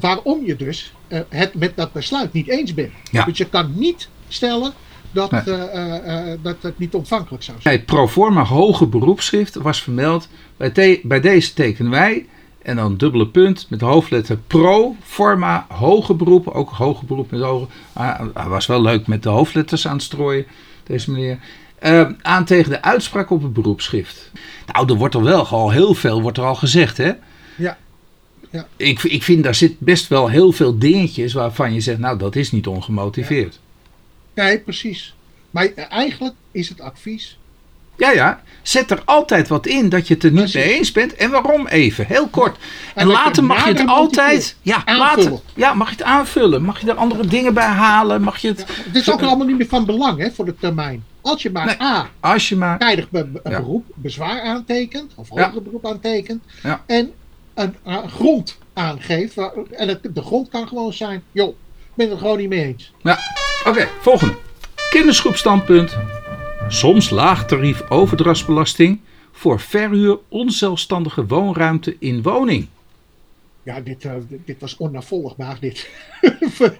[0.00, 2.92] waarom je dus eh, het met dat besluit niet eens bent.
[3.10, 3.24] Ja.
[3.24, 4.72] Dus je kan niet stellen
[5.10, 5.40] dat, Nee.
[5.40, 7.74] eh, dat het niet ontvankelijk zou zijn.
[7.76, 10.28] Bij het proforma hoge beroepsschrift was vermeld.
[10.56, 12.26] Bij, bij deze tekenen wij.
[12.62, 16.48] En dan dubbele punt met hoofdletter pro forma hoge beroep.
[16.48, 17.66] Ook hoge beroep met hoge.
[17.92, 20.46] Ah, Hij was wel leuk met de hoofdletters aan het strooien.
[20.84, 21.38] Deze meneer.
[21.82, 24.30] Eh, aan tegen de uitspraak op het beroepsschrift.
[24.72, 27.12] Nou, er wordt er wel al heel veel wordt er al gezegd, hè?
[27.56, 27.78] Ja.
[28.50, 28.66] Ja.
[28.76, 32.36] Ik, ik vind daar zit best wel heel veel dingetjes waarvan je zegt, nou, dat
[32.36, 33.58] is niet ongemotiveerd.
[34.34, 35.14] Nee, precies.
[35.50, 37.38] Maar eigenlijk is het advies,
[37.96, 38.42] Ja, ja.
[38.62, 40.64] Zet er altijd wat in dat je het er niet Precies.
[40.64, 41.14] mee eens bent.
[41.14, 42.06] En waarom even?
[42.06, 42.56] Heel kort.
[42.94, 44.56] En, later mag je het altijd.
[44.62, 45.30] Ja, aanvullen.
[45.30, 45.40] later.
[45.54, 46.62] Ja, mag je het aanvullen.
[46.62, 48.22] Mag je er andere dingen bij halen.
[48.22, 48.66] Mag je het.
[48.66, 51.04] Het is ook allemaal niet meer van belang hè, voor de termijn.
[51.22, 51.80] Als je maar Nee.
[51.82, 52.78] A, Als je maar.
[52.78, 53.50] tijdig be- Ja.
[53.60, 55.44] beroep, bezwaar aantekent, of Ja.
[55.46, 56.82] hoger beroep aantekent, Ja.
[56.86, 57.12] en
[57.54, 57.74] een,
[58.08, 59.34] grond aangeeft.
[59.34, 61.54] waar- en het, de grond kan gewoon zijn, joh, ik
[61.94, 62.92] ben het er gewoon niet mee eens.
[63.02, 63.18] Ja,
[63.66, 64.34] oké, volgende.
[64.90, 65.96] Kindersgroepstandpunt.
[66.68, 69.00] Soms laag tarief overdrachtsbelasting
[69.32, 72.66] voor verhuur onzelfstandige woonruimte in woning.
[73.62, 74.12] Ja, dit, eh,
[74.44, 75.88] dit- was onnavolgbaar, dit.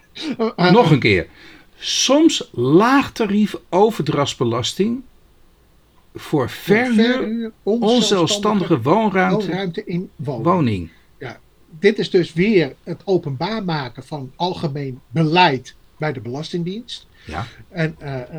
[0.72, 1.26] Nog een keer.
[1.84, 5.02] Soms laag tarief overdrachtsbelasting
[6.14, 10.44] voor verhuur onzelfstandige woonruimte woonruimte in woning.
[10.44, 10.90] woning.
[11.78, 17.06] Dit is dus weer het openbaar maken van algemeen beleid bij de Belastingdienst.
[17.26, 18.36] Ja, En eh, eh, eh,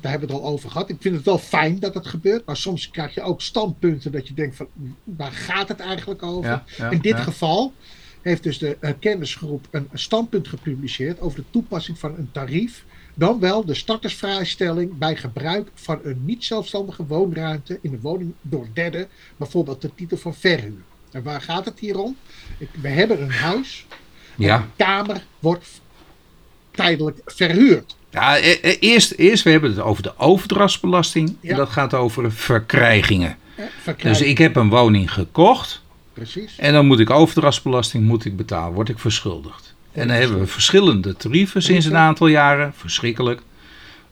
[0.00, 0.88] daar hebben we het al over gehad.
[0.88, 4.28] Ik vind het wel fijn dat het gebeurt, maar soms krijg je ook standpunten dat
[4.28, 4.68] je denkt van
[5.04, 6.50] waar gaat het eigenlijk over?
[6.50, 7.22] ja, ja, In dit ja.
[7.22, 7.72] geval
[8.26, 12.84] heeft dus de eh, kennisgroep een standpunt gepubliceerd over de toepassing van een tarief.
[13.14, 18.66] Dan wel de startersvrijstelling bij gebruik van een niet zelfstandige woonruimte in een woning door
[18.72, 20.82] derden, bijvoorbeeld de titel van verhuur.
[21.10, 22.16] En waar gaat het hier om?
[22.58, 23.86] Ik- We hebben een huis,
[24.36, 25.80] Ja, een kamer wordt
[26.70, 27.96] tijdelijk verhuurd.
[28.10, 31.36] ja e- e- eerst, eerst we hebben het over de overdrachtsbelasting.
[31.42, 33.36] En dat gaat over verkrijgingen.
[33.54, 34.28] Hè, Dus verkrijgen.
[34.28, 35.82] ik heb een woning gekocht.
[36.16, 36.58] Precies.
[36.58, 39.74] En dan moet ik overdrachtsbelasting moet ik betalen, word ik verschuldigd.
[39.92, 42.72] En dan hebben we verschillende tarieven sinds een aantal jaren.
[42.76, 43.42] Verschrikkelijk.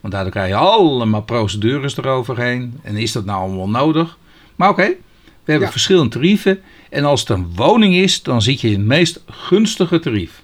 [0.01, 2.79] Want daardoor krijg je allemaal procedures eroverheen.
[2.83, 4.19] En is dat nou allemaal nodig?
[4.57, 4.87] Maar oké,
[5.25, 5.73] we hebben Ja.
[5.73, 6.61] verschillende tarieven.
[6.91, 10.43] En als het een woning is, dan zit je in het meest gunstige tarief.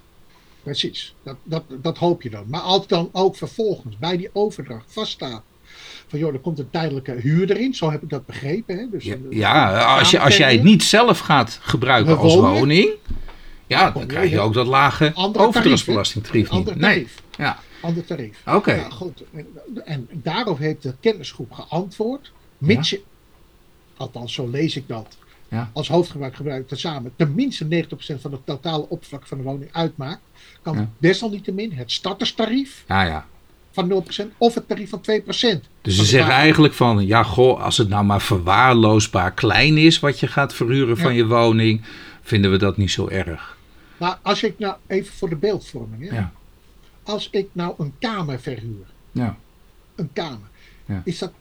[0.62, 2.44] Precies, dat, dat, dat hoop je dan.
[2.48, 5.42] Maar als dan ook vervolgens bij die overdracht vaststaat
[6.10, 8.76] van joh, er komt een tijdelijke huur erin, zo heb ik dat begrepen.
[8.78, 8.86] Hè?
[8.90, 12.88] Dus Ja, ja als, je, als jij het niet zelf gaat gebruiken als woning,
[13.66, 16.74] ja, dan kom je krijg je ook dat lage overdrachtsbelastingtarief tarief, niet.
[16.76, 17.22] Nee, Ander tarief.
[17.36, 18.42] ja, Ander tarief.
[18.46, 18.86] oké.
[18.90, 19.22] Goed.
[19.34, 19.46] En,
[19.84, 23.00] en daarop heeft de kennisgroep geantwoord, mits je,
[23.96, 25.16] althans zo lees ik dat,
[25.48, 25.70] Ja.
[25.72, 30.20] als hoofdgebruik gebruik tezamen tenminste 90% van het totale oppervlak van de woning uitmaakt,
[30.62, 30.88] kan Ja.
[30.98, 33.26] desalniettemin het starterstarief Ja, ja.
[33.88, 35.04] Van 0% of het tarief van 2%.
[35.82, 40.20] Dus ze zeggen eigenlijk van, ja goh, als het nou maar verwaarloosbaar klein is wat
[40.20, 41.16] je gaat verhuren van Ja.
[41.16, 41.82] je woning,
[42.22, 43.58] vinden we dat niet zo erg.
[43.96, 46.16] Maar als ik nou even voor de beeldvorming, hè?
[46.16, 46.32] Ja.
[47.02, 49.36] als ik nou een kamer verhuur, Ja.
[49.96, 50.48] een kamer,
[50.86, 51.02] Ja.
[51.04, 51.32] is dat,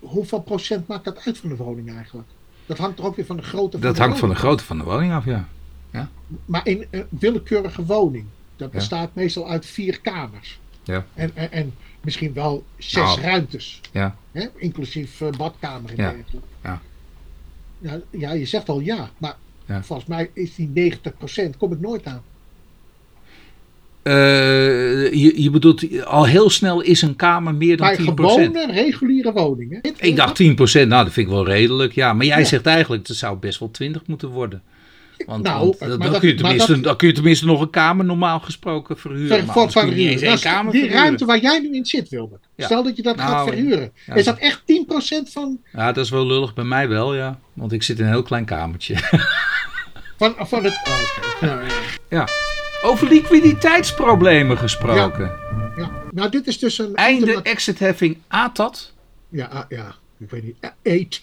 [0.00, 2.28] hoeveel procent maakt dat uit van de woning eigenlijk?
[2.66, 4.38] Dat hangt er ook weer van de grootte van Dat de hangt van de woning
[4.46, 5.48] grootte van de woning af, ja.
[5.92, 6.08] af.
[6.44, 8.24] Maar in een willekeurige woning,
[8.56, 8.78] dat Ja.
[8.78, 10.58] bestaat meestal uit vier kamers.
[10.84, 11.06] Ja.
[11.14, 13.20] En, en, en misschien wel zes Nou.
[13.20, 14.46] ruimtes, Ja, hè?
[14.56, 16.14] inclusief eh, badkamer en Ja.
[16.62, 16.80] Ja.
[17.78, 19.82] Ja, ja, je zegt al ja, maar Ja.
[19.82, 22.22] volgens mij is die 90% kom ik nooit aan.
[24.02, 28.02] Eh, je, je bedoelt, al heel snel is een kamer meer dan Bij 10%.
[28.04, 29.80] gewone, reguliere woningen.
[29.98, 31.92] Ik dacht 10%, nou dat vind ik wel redelijk.
[31.92, 34.62] Ja, maar jij zegt eigenlijk, het zou best wel 20 moeten worden.
[35.26, 37.46] Want, Nou, want maar dan, dat- kun je maar tenminste, dat- dan kun je tenminste
[37.46, 39.44] nog een kamer normaal gesproken verhuren.
[39.46, 41.02] Ver, voor, niet eens één kamer die verhuren.
[41.04, 42.44] ruimte waar jij nu in zit, Wilbert.
[42.56, 42.64] Ja.
[42.64, 43.92] Stel dat je dat gaat Nou, verhuren.
[44.06, 44.14] ja.
[44.14, 47.38] Is dat echt 10% van, Ja, dat is wel lullig bij mij wel, ja.
[47.52, 48.96] Want ik zit in een heel klein kamertje.
[50.18, 50.80] van, van het...
[50.84, 51.40] oh.
[51.40, 51.68] Nou, ja.
[52.08, 52.28] ja.
[52.82, 55.30] Over liquiditeitsproblemen gesproken.
[55.76, 55.90] ja.
[56.10, 56.94] Nou, dit is dus een...
[56.94, 58.92] Einde interna- exitheffing ATAT.
[59.28, 60.56] Ja, ja, ik weet niet.
[60.60, 61.18] ATAD.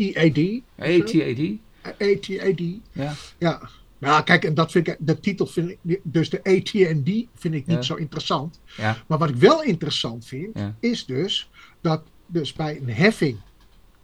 [0.80, 1.58] ATAD.
[2.00, 2.62] ATAD.
[2.92, 3.14] Ja.
[3.38, 3.60] Ja.
[4.00, 7.66] Nou, kijk, en dat vind ik, de titel vind ik, dus de ATND vind ik
[7.66, 7.82] niet Ja.
[7.82, 8.60] zo interessant.
[8.78, 8.98] Ja.
[9.08, 10.76] Maar wat ik wel interessant vind, Ja.
[10.80, 11.50] is dus
[11.82, 13.38] dat dus bij een heffing,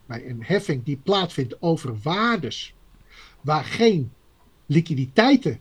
[0.06, 2.74] bij een heffing die plaatsvindt over waardes
[3.40, 4.12] waar geen
[4.66, 5.60] liquiditeiten,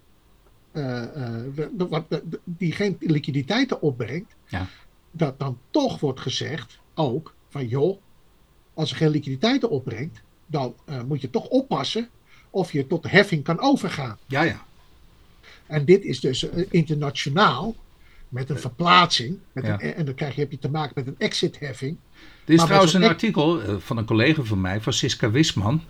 [0.71, 2.09] eh, eh,
[2.43, 4.67] die geen liquiditeiten opbrengt, Ja.
[5.11, 8.01] dat dan toch wordt gezegd ook van joh,
[8.73, 12.09] als er geen liquiditeiten opbrengt, dan eh, moet je toch oppassen
[12.55, 14.17] of je tot de heffing kan overgaan.
[14.25, 14.63] Ja, ja.
[15.67, 17.75] En dit is dus eh, internationaal
[18.29, 19.37] met een verplaatsing.
[19.51, 19.73] Met Ja.
[19.81, 21.97] een, en dan krijg je, heb je te maken met een exit-heffing.
[22.45, 25.81] Dit is Maar trouwens een artikel eh, van een collega van mij, Francisca Wisman.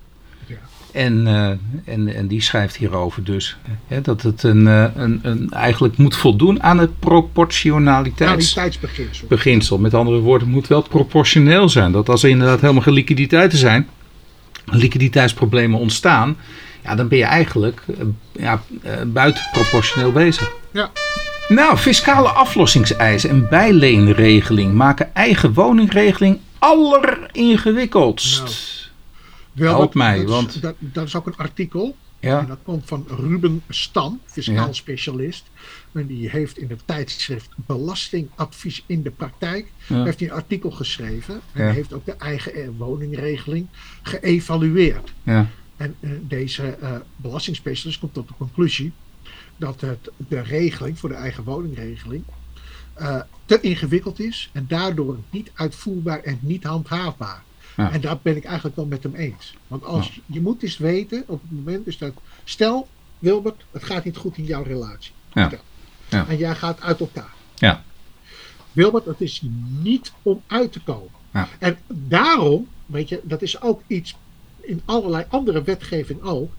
[0.45, 0.55] Ja.
[0.91, 1.49] En, eh,
[1.93, 3.57] en, en die schrijft hierover dus
[3.87, 8.77] hè, dat het een, eh, een, een, eigenlijk moet voldoen aan het proportionaliteitsbeginsel.
[8.77, 9.77] Kwaliteitsbeginsel.
[9.77, 11.91] Met andere woorden, het moet wel proportioneel zijn.
[11.91, 13.87] Dat als er inderdaad helemaal geen liquiditeiten zijn,
[14.65, 16.37] liquiditeitsproblemen ontstaan,
[16.83, 17.95] ja, dan ben je eigenlijk eh,
[18.31, 20.51] ja, eh, buitenproportioneel bezig.
[20.71, 20.91] Ja.
[21.47, 28.39] Nou, fiscale aflossingseisen en bijleenregeling maken eigen woningregeling alleringewikkeldst.
[28.39, 28.49] Nou,
[29.51, 31.95] Wel, Help mij, dat want- Dat, dat is ook een artikel.
[32.19, 34.73] En Ja, dat komt van Ruben Stam, fiscaal Ja.
[34.73, 35.43] specialist.
[35.95, 40.03] En die heeft in het tijdschrift Belastingadvies in de Praktijk Ja.
[40.03, 41.33] heeft hij een artikel geschreven.
[41.33, 41.63] En Ja.
[41.65, 43.67] hij heeft ook de eigen eh, woningregeling
[44.01, 45.13] geëvalueerd.
[45.23, 48.91] ja, En eh, deze eh belastingspecialist komt tot de conclusie
[49.57, 52.23] dat het, de regeling voor de eigen woningregeling
[53.45, 57.43] te ingewikkeld is en daardoor niet uitvoerbaar en niet handhaafbaar.
[57.77, 57.91] Ja.
[57.91, 59.53] En daar ben ik eigenlijk wel met hem eens.
[59.67, 62.87] Want als, je moet eens weten op het moment dus dat, stel
[63.19, 65.11] Wilbert, het gaat niet goed in jouw relatie.
[65.33, 65.51] Ja.
[66.15, 66.25] Ja.
[66.27, 67.33] En jij gaat uit elkaar.
[67.55, 67.83] Ja.
[68.71, 69.41] Wilbert, het is
[69.79, 71.09] niet om uit te komen.
[71.33, 71.47] Ja.
[71.59, 74.15] En daarom, weet je, dat is ook iets
[74.61, 76.51] in allerlei andere wetgeving ook.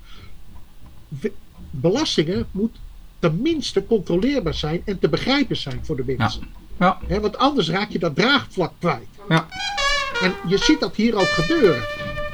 [1.70, 2.76] Belastingen moet
[3.18, 6.42] tenminste controleerbaar zijn en te begrijpen zijn voor de mensen.
[6.78, 9.09] ja, Hè, want anders raak je dat draagvlak kwijt.
[9.28, 9.46] ja.
[10.22, 11.82] En je ziet dat hier ook gebeuren.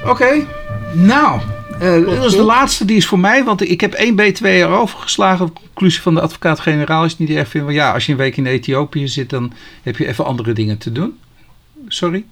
[0.05, 0.47] Oké,
[0.93, 1.41] nou,
[1.83, 4.99] eh, dat is de laatste, die is voor mij, want ik heb één B2 erover
[4.99, 5.53] geslagen.
[5.53, 7.69] Conclusie van de advocaat-generaal is niet erg vinden.
[7.69, 9.53] van ja, als je een week in Ethiopië zit, dan
[9.83, 11.19] heb je even andere dingen te doen.
[11.87, 12.25] Sorry.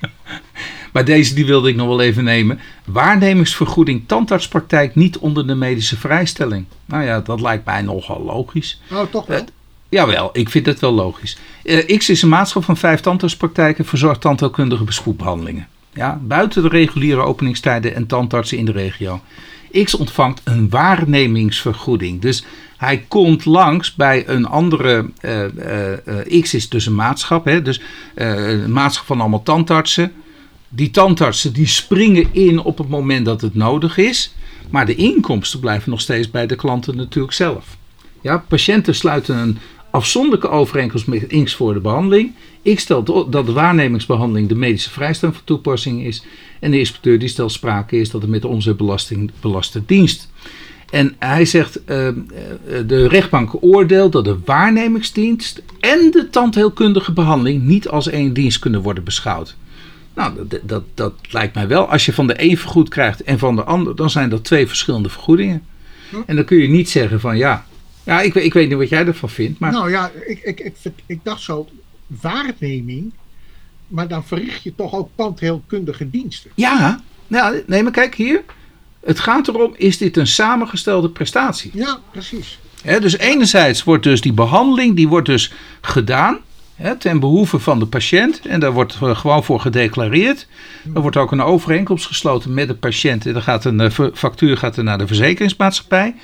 [0.92, 2.60] maar deze die wilde ik nog wel even nemen.
[2.84, 6.64] Waarnemingsvergoeding tandartspraktijk niet onder de medische vrijstelling.
[6.84, 8.80] Nou ja, dat lijkt mij nogal logisch.
[8.90, 9.38] Nou, toch wel.
[9.38, 9.44] Eh,
[9.88, 11.36] Jawel, ik vind het wel logisch.
[11.62, 15.68] Eh, X is een maatschap van vijf tandartspraktijken, verzorgt tandheelkundige bespoedbehandelingen.
[15.94, 19.20] Ja, buiten de reguliere openingstijden en tandartsen in de regio.
[19.84, 22.20] X ontvangt een waarnemingsvergoeding.
[22.20, 22.44] Dus
[22.76, 25.10] hij komt langs bij een andere.
[25.20, 27.80] eh, eh, eh, X is dus een maatschap, hè, dus
[28.14, 30.12] een maatschap van allemaal tandartsen.
[30.68, 34.34] Die tandartsen die springen in op het moment dat het nodig is.
[34.70, 37.76] Maar de inkomsten blijven nog steeds bij de klanten natuurlijk zelf.
[38.20, 39.58] Ja, patiënten sluiten een
[39.90, 42.34] afzonderlijke overeenkomst met X voor de behandeling.
[42.64, 46.24] Stelt o- dat de waarnemingsbehandeling de medische vrijstelling van toepassing is.
[46.60, 50.28] En de inspecteur die stelt sprake is dat het met de omzetbelasting belaste dienst.
[50.90, 52.14] En hij zegt, eh, eh,
[52.86, 58.82] de rechtbank oordeelt dat de waarnemingsdienst en de tandheelkundige behandeling niet als één dienst kunnen
[58.82, 59.56] worden beschouwd.
[60.14, 61.90] Nou, dat, dat, dat lijkt mij wel.
[61.90, 64.66] Als je van de een vergoed krijgt en van de ander, dan zijn dat twee
[64.66, 65.62] verschillende vergoedingen.
[66.10, 66.16] Hm.
[66.26, 67.66] En dan kun je niet zeggen van ja,
[68.04, 70.60] ja ik, weet- ik weet niet wat jij ervan vindt, maar Nou ja, ik, ik,
[70.60, 70.74] ik,
[71.06, 71.68] ik dacht zo,
[72.06, 73.12] waarneming,
[73.88, 76.50] maar dan verricht je toch ook tandheelkundige diensten.
[76.54, 78.42] ja, nou, nee, maar kijk hier.
[79.04, 81.70] Het gaat erom, is dit een samengestelde prestatie?
[81.74, 82.58] Ja, precies.
[82.82, 86.38] Dus enerzijds wordt dus die behandeling, die wordt dus gedaan
[86.74, 88.40] hè, ten behoeve van de patiënt.
[88.46, 90.46] En daar wordt eh, gewoon voor gedeclareerd.
[90.94, 93.26] Er wordt ook een overeenkomst gesloten met de patiënt.
[93.26, 96.14] En dan gaat een eh, fa- factuur gaat er naar de verzekeringsmaatschappij.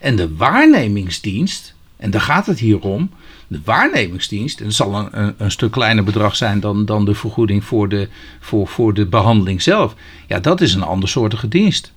[0.00, 3.10] En de waarnemingsdienst, en daar gaat het hier om.
[3.50, 7.14] De waarnemingsdienst, en het zal een, een, een stuk kleiner bedrag zijn dan, dan de
[7.14, 8.08] vergoeding voor de,
[8.40, 9.94] voor, voor de behandeling zelf.
[10.26, 11.92] Ja, dat is een andersoortige dienst.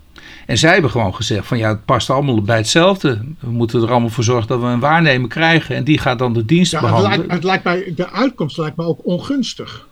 [0.45, 3.25] En zij hebben gewoon gezegd van ja, het past allemaal bij hetzelfde.
[3.39, 5.75] We moeten er allemaal voor zorgen dat we een waarnemer krijgen.
[5.75, 7.17] En die gaat dan de dienst Ja, het, behandelen.
[7.17, 9.87] lijkt, het lijkt mij, de uitkomst lijkt me ook ongunstig.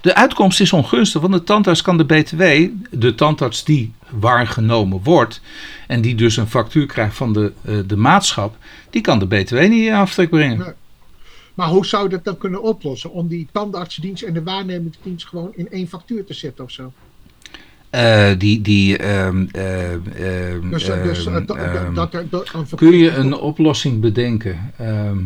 [0.00, 2.42] De uitkomst is ongunstig, want de tandarts kan de BTW,
[2.90, 5.40] de tandarts die waargenomen wordt
[5.86, 8.56] en die dus een factuur krijgt van de, eh, de maatschap,
[8.90, 10.74] die kan de BTW niet in aftrek brengen.
[11.56, 13.10] Maar hoe zou je dat dan kunnen oplossen?
[13.10, 16.92] Om die tandartsdienst en de waarnemingsdienst gewoon in één factuur te zetten of zo?
[17.90, 21.46] Eh, die, die, Dus, dus, dat-
[21.94, 22.14] dat dat
[22.54, 24.72] een kun je een oplossing bedenken?
[24.76, 25.18] Ehm,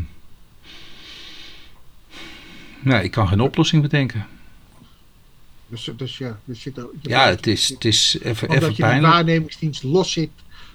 [2.81, 4.27] nou, ik kan geen oplossing bedenken.
[5.69, 6.73] Dus, dus ja, dus je
[7.03, 9.13] Ja, het is, het is even, Omdat even je de pijnlijk.
[9.13, 10.31] waarnemingsdienst los zit,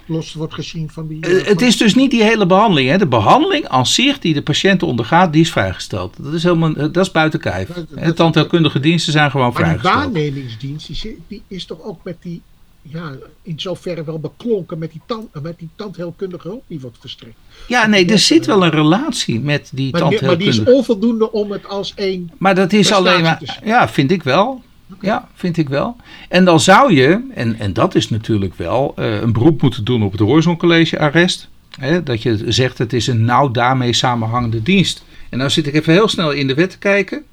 [0.07, 1.21] los wordt gezien van die...
[1.21, 2.89] Eh, eh, het is dus niet die hele behandeling.
[2.89, 2.97] Hè.
[2.97, 6.15] De behandeling als zich die de patiënt ondergaat, die is vrijgesteld.
[6.19, 7.69] Dat is, helemaal, eh, dat is buiten kijf.
[7.95, 9.95] Hè, Tandheelkundige diensten zijn gewoon Maar vrijgesteld.
[9.95, 12.41] waarnemingsdienst, die, zit- die is toch ook met die,
[12.81, 17.35] ja, in zoverre wel beklonken met die, tand, met die tandheelkundige hulp die wordt verstrekt.
[17.67, 20.71] Ja, nee, er zit wel een relatie met die Maar, die- maar die is tandheelkundige.
[20.77, 22.31] onvoldoende om het als één...
[22.37, 23.59] Maar dat is alleen maar.
[23.63, 24.63] Ja, vind ik wel.
[25.01, 25.95] Ja, vind ik wel.
[26.29, 30.03] En dan zou je, en, en dat is natuurlijk wel, eh, een beroep moeten doen
[30.03, 31.49] op het Horizon College arrest.
[31.79, 35.03] Hè, dat je zegt het is een nauw daarmee samenhangende dienst.
[35.29, 37.23] En nou zit ik even heel snel in de wet te kijken.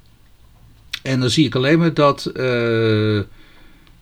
[1.01, 3.19] En dan zie ik alleen maar dat eh,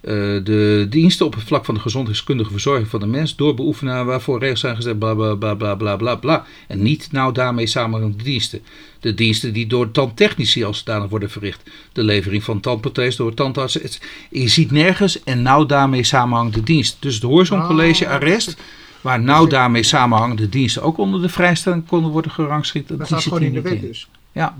[0.02, 4.40] de diensten op het vlak van de gezondheidskundige verzorging van de mens door beoefenen waarvoor
[4.40, 6.46] regels zijn gezet, bla bla bla bla bla bla bla.
[6.68, 8.62] En niet nou daarmee samenhangende diensten.
[9.00, 11.70] De diensten die door tandtechnici als zodanig worden verricht.
[11.94, 13.82] De levering van tandprothese door tandartsen.
[14.30, 16.98] Je ziet nergens en nou daarmee samenhangende dienst.
[17.00, 18.58] Dus het Horizon Ah, College arrest,
[19.02, 22.88] waar nou daarmee samenhangende diensten ook onder de vrijstelling konden worden gerangschikt.
[22.88, 24.08] Dat staat zit gewoon in de wet dus.
[24.32, 24.56] Ja,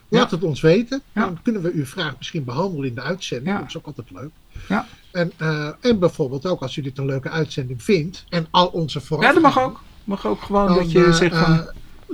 [0.10, 0.36] Laat Ja.
[0.36, 1.02] het ons weten.
[1.14, 3.58] Dan kunnen we uw vraag misschien behandelen in de uitzending.
[3.58, 4.30] Dat is ook altijd leuk.
[4.68, 4.88] Ja.
[5.12, 8.26] En, eh, en bijvoorbeeld ook als u dit een leuke uitzending vindt.
[8.30, 9.26] En al onze vooraf.
[9.26, 9.82] ja, dat mag ook.
[10.04, 11.70] Mag ook gewoon dat je zegt van...